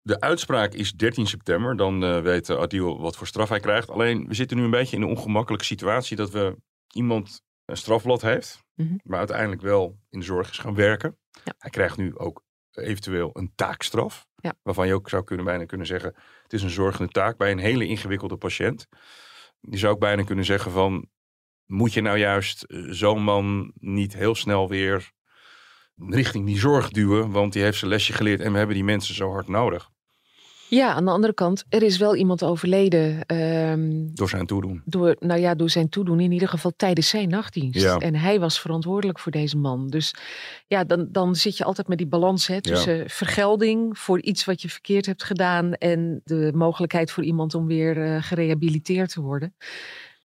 De 0.00 0.20
uitspraak 0.20 0.72
is 0.74 0.92
13 0.92 1.26
september. 1.26 1.76
Dan 1.76 2.04
uh, 2.04 2.20
weet 2.20 2.50
Adil 2.50 3.00
wat 3.00 3.16
voor 3.16 3.26
straf 3.26 3.48
hij 3.48 3.60
krijgt. 3.60 3.90
Alleen, 3.90 4.28
we 4.28 4.34
zitten 4.34 4.56
nu 4.56 4.62
een 4.62 4.70
beetje 4.70 4.96
in 4.96 5.02
een 5.02 5.08
ongemakkelijke 5.08 5.64
situatie 5.64 6.16
dat 6.16 6.30
we 6.30 6.56
iemand 6.94 7.40
een 7.64 7.76
strafblad 7.76 8.22
heeft, 8.22 8.64
Mhm. 8.74 8.96
maar 9.02 9.18
uiteindelijk 9.18 9.62
wel 9.62 9.98
in 10.10 10.18
de 10.18 10.24
zorg 10.24 10.50
is 10.50 10.58
gaan 10.58 10.74
werken. 10.74 11.18
Ja. 11.44 11.54
Hij 11.58 11.70
krijgt 11.70 11.96
nu 11.96 12.18
ook 12.18 12.44
eventueel 12.76 13.30
een 13.32 13.52
taakstraf, 13.54 14.26
Ja. 14.36 14.52
waarvan 14.62 14.86
je 14.86 14.94
ook 14.94 15.08
zou 15.08 15.24
kunnen 15.24 15.44
bijna 15.44 15.64
kunnen 15.64 15.86
zeggen, 15.86 16.14
het 16.42 16.52
is 16.52 16.62
een 16.62 16.70
zorgende 16.70 17.12
taak 17.12 17.36
bij 17.36 17.50
een 17.50 17.58
hele 17.58 17.86
ingewikkelde 17.86 18.36
patiënt. 18.36 18.86
Je 19.60 19.76
zou 19.78 19.94
ook 19.94 20.00
bijna 20.00 20.22
kunnen 20.22 20.44
zeggen 20.44 20.70
van, 20.70 21.08
moet 21.66 21.92
je 21.92 22.00
nou 22.00 22.18
juist 22.18 22.62
eh, 22.62 22.82
zo'n 22.88 23.22
man 23.22 23.72
niet 23.74 24.14
heel 24.14 24.34
snel 24.34 24.68
weer 24.68 25.10
richting 26.08 26.46
die 26.46 26.58
zorg 26.58 26.90
duwen, 26.90 27.30
want 27.30 27.52
die 27.52 27.62
heeft 27.62 27.78
zijn 27.78 27.90
lesje 27.90 28.12
geleerd 28.12 28.40
en 28.40 28.52
we 28.52 28.58
hebben 28.58 28.76
die 28.76 28.84
mensen 28.84 29.14
zo 29.14 29.30
hard 29.30 29.48
nodig. 29.48 29.90
Ja, 30.68 30.92
aan 30.94 31.04
de 31.04 31.10
andere 31.10 31.34
kant, 31.34 31.64
er 31.68 31.82
is 31.82 31.98
wel 31.98 32.16
iemand 32.16 32.42
overleden. 32.42 33.26
ehm, 33.26 34.06
Door 34.14 34.28
zijn 34.28 34.46
toedoen. 34.46 34.82
door, 34.84 35.16
nou 35.20 35.40
ja, 35.40 35.54
door 35.54 35.70
zijn 35.70 35.88
toedoen, 35.88 36.20
in 36.20 36.32
ieder 36.32 36.48
geval 36.48 36.72
tijdens 36.76 37.08
zijn 37.08 37.28
nachtdienst. 37.28 37.80
Ja. 37.80 37.96
En 37.98 38.14
hij 38.14 38.40
was 38.40 38.60
verantwoordelijk 38.60 39.18
voor 39.18 39.32
deze 39.32 39.56
man. 39.56 39.88
Dus 39.88 40.14
ja, 40.66 40.84
dan, 40.84 41.08
dan 41.10 41.34
zit 41.34 41.56
je 41.56 41.64
altijd 41.64 41.88
met 41.88 41.98
die 41.98 42.06
balans 42.06 42.46
hè, 42.46 42.60
tussen 42.60 43.10
vergelding 43.10 43.98
voor 43.98 44.20
iets 44.20 44.44
wat 44.44 44.62
je 44.62 44.68
verkeerd 44.68 45.06
hebt 45.06 45.22
gedaan 45.24 45.72
en 45.72 46.20
de 46.24 46.50
mogelijkheid 46.54 47.10
voor 47.10 47.24
iemand 47.24 47.54
om 47.54 47.66
weer 47.66 48.02
eh, 48.02 48.22
gerehabiliteerd 48.22 49.12
te 49.12 49.20
worden. 49.20 49.54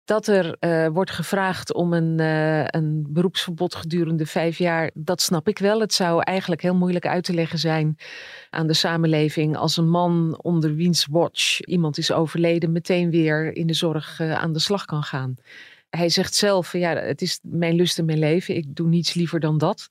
Dat 0.09 0.27
er 0.27 0.55
eh, 0.59 0.87
wordt 0.87 1.11
gevraagd 1.11 1.73
om 1.73 1.93
een, 1.93 2.19
eh, 2.19 2.65
een 2.67 3.05
beroepsverbod 3.09 3.75
gedurende 3.75 4.25
vijf 4.25 4.57
jaar, 4.57 4.91
dat 4.93 5.21
snap 5.21 5.47
ik 5.47 5.59
wel. 5.59 5.79
Het 5.79 5.93
zou 5.93 6.23
eigenlijk 6.23 6.61
heel 6.61 6.75
moeilijk 6.75 7.07
uit 7.07 7.23
te 7.23 7.33
leggen 7.33 7.59
zijn 7.59 7.97
aan 8.49 8.67
de 8.67 8.73
samenleving 8.73 9.57
als 9.57 9.77
een 9.77 9.89
man 9.89 10.39
onder 10.41 10.75
wiens 10.75 11.05
watch 11.09 11.61
iemand 11.61 11.97
is 11.97 12.11
overleden, 12.11 12.71
meteen 12.71 13.09
weer 13.09 13.55
in 13.55 13.67
de 13.67 13.73
zorg 13.73 14.19
eh, 14.19 14.33
aan 14.33 14.53
de 14.53 14.59
slag 14.59 14.85
kan 14.85 15.03
gaan. 15.03 15.35
Hij 15.89 16.09
zegt 16.09 16.35
zelf, 16.35 16.73
ja, 16.73 16.95
het 16.95 17.21
is 17.21 17.39
mijn 17.43 17.75
lust 17.75 17.99
en 17.99 18.05
mijn 18.05 18.19
leven, 18.19 18.55
ik 18.55 18.75
doe 18.75 18.87
niets 18.87 19.13
liever 19.13 19.39
dan 19.39 19.57
dat. 19.57 19.87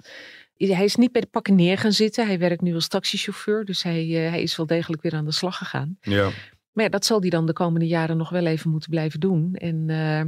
Hij 0.57 0.85
is 0.85 0.97
niet 0.97 1.13
bij 1.13 1.21
de 1.21 1.27
pakken 1.31 1.55
neer 1.55 1.79
gaan 1.79 1.93
zitten. 1.93 2.27
Hij 2.27 2.39
werkt 2.39 2.63
nu 2.63 2.75
als 2.75 2.89
taxichauffeur, 2.89 3.65
dus 3.65 3.83
hij, 3.83 4.05
hij 4.05 4.43
is 4.43 4.57
wel 4.57 4.67
degelijk 4.67 5.03
weer 5.03 5.15
aan 5.15 5.25
de 5.25 5.33
slag 5.33 5.57
gegaan. 5.57 5.99
Ja. 6.01 6.31
Maar 6.79 6.87
ja, 6.87 6.93
dat 6.93 7.05
zal 7.05 7.21
hij 7.21 7.31
dan 7.31 7.47
de 7.47 7.53
komende 7.53 7.87
jaren 7.87 8.17
nog 8.17 8.31
wel 8.31 8.47
even 8.47 8.71
moeten 8.71 8.91
blijven 8.91 9.21
doen. 9.21 9.55
En 9.55 9.91
eh, 9.91 10.21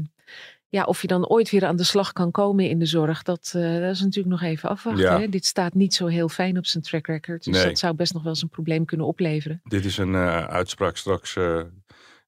ja, 0.68 0.84
of 0.84 1.00
je 1.02 1.06
dan 1.06 1.28
ooit 1.28 1.50
weer 1.50 1.64
aan 1.64 1.76
de 1.76 1.84
slag 1.84 2.12
kan 2.12 2.30
komen 2.30 2.68
in 2.68 2.78
de 2.78 2.86
zorg, 2.86 3.22
dat, 3.22 3.52
eh, 3.56 3.80
dat 3.80 3.90
is 3.90 4.00
natuurlijk 4.00 4.40
nog 4.40 4.42
even 4.42 4.68
afwachten. 4.68 5.02
Ja. 5.02 5.20
Hè? 5.20 5.28
Dit 5.28 5.46
staat 5.46 5.74
niet 5.74 5.94
zo 5.94 6.06
heel 6.06 6.28
fijn 6.28 6.58
op 6.58 6.66
zijn 6.66 6.82
track 6.82 7.06
record. 7.06 7.44
Dus 7.44 7.56
Nee. 7.56 7.64
dat 7.64 7.78
zou 7.78 7.94
best 7.94 8.12
nog 8.12 8.22
wel 8.22 8.32
eens 8.32 8.42
een 8.42 8.48
probleem 8.48 8.84
kunnen 8.84 9.06
opleveren. 9.06 9.60
Dit 9.64 9.84
is 9.84 9.98
een 9.98 10.14
eh, 10.14 10.44
uitspraak 10.44 10.96
straks 10.96 11.36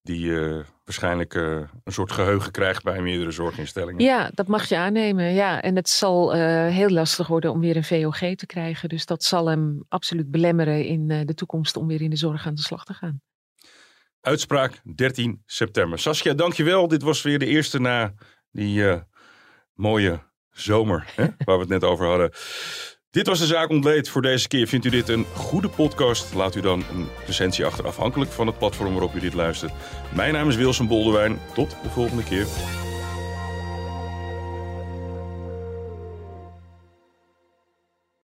die 0.03 0.41
eh, 0.41 0.65
waarschijnlijk 0.85 1.35
een 1.35 1.69
soort 1.93 2.13
geheugen 2.13 2.53
krijgt 2.53 2.83
bij 2.83 3.03
meerdere 3.03 3.31
zorginstellingen. 3.31 4.05
Ja, 4.05 4.31
dat 4.35 4.47
mag 4.47 4.69
je 4.69 4.77
aannemen. 4.77 5.33
Ja, 5.33 5.63
en 5.63 5.77
het 5.77 5.89
zal 5.89 6.33
heel 6.69 6.91
lastig 6.91 7.27
worden 7.27 7.51
om 7.51 7.61
weer 7.61 7.77
een 7.77 7.85
VOG 7.85 8.19
te 8.19 8.47
krijgen. 8.47 8.89
Dus 8.89 9.07
dat 9.07 9.25
zal 9.25 9.47
hem 9.47 9.85
absoluut 9.89 10.31
belemmeren 10.31 10.85
in 10.85 11.07
de 11.07 11.35
toekomst 11.35 11.77
om 11.77 11.87
weer 11.87 12.03
in 12.03 12.11
de 12.11 12.17
zorg 12.17 12.47
aan 12.47 12.55
de 12.55 12.63
slag 12.63 12.85
te 12.85 12.95
gaan. 12.95 13.21
Uitspraak 14.23 14.81
13 14.95 15.43
september. 15.47 15.99
Saskia, 15.99 16.33
dankjewel. 16.33 16.89
Dit 16.89 17.03
was 17.03 17.23
weer 17.23 17.39
de 17.39 17.47
eerste 17.47 17.81
na 17.81 18.15
die 18.51 18.89
eh, 18.89 19.01
mooie 19.75 20.21
zomer 20.51 21.07
hè, 21.15 21.23
waar 21.45 21.57
we 21.57 21.61
het 21.61 21.69
net 21.69 21.85
over 21.85 22.07
hadden. 22.07 22.31
Dit 23.11 23.27
was 23.27 23.39
de 23.39 23.47
Zaak 23.47 23.69
Ontleed 23.69 24.09
voor 24.09 24.23
deze 24.23 24.49
keer. 24.49 24.67
Vindt 24.67 24.87
u 24.87 24.91
dit 24.91 25.09
een 25.09 25.25
goede 25.35 25.69
podcast? 25.69 26.35
Laat 26.35 26.55
u 26.55 26.61
dan 26.61 26.85
een 26.93 27.09
recensie 27.27 27.65
achter, 27.65 27.87
afhankelijk 27.87 28.31
van 28.31 28.47
het 28.47 28.59
platform 28.59 28.93
waarop 28.93 29.15
u 29.15 29.21
dit 29.21 29.35
luistert. 29.35 29.73
Mijn 30.15 30.33
naam 30.33 30.49
is 30.49 30.57
Wilson 30.57 30.89
Boldewijn. 30.89 31.39
Tot 31.55 31.77
de 31.83 31.91
volgende 31.91 32.25
keer. 32.25 32.47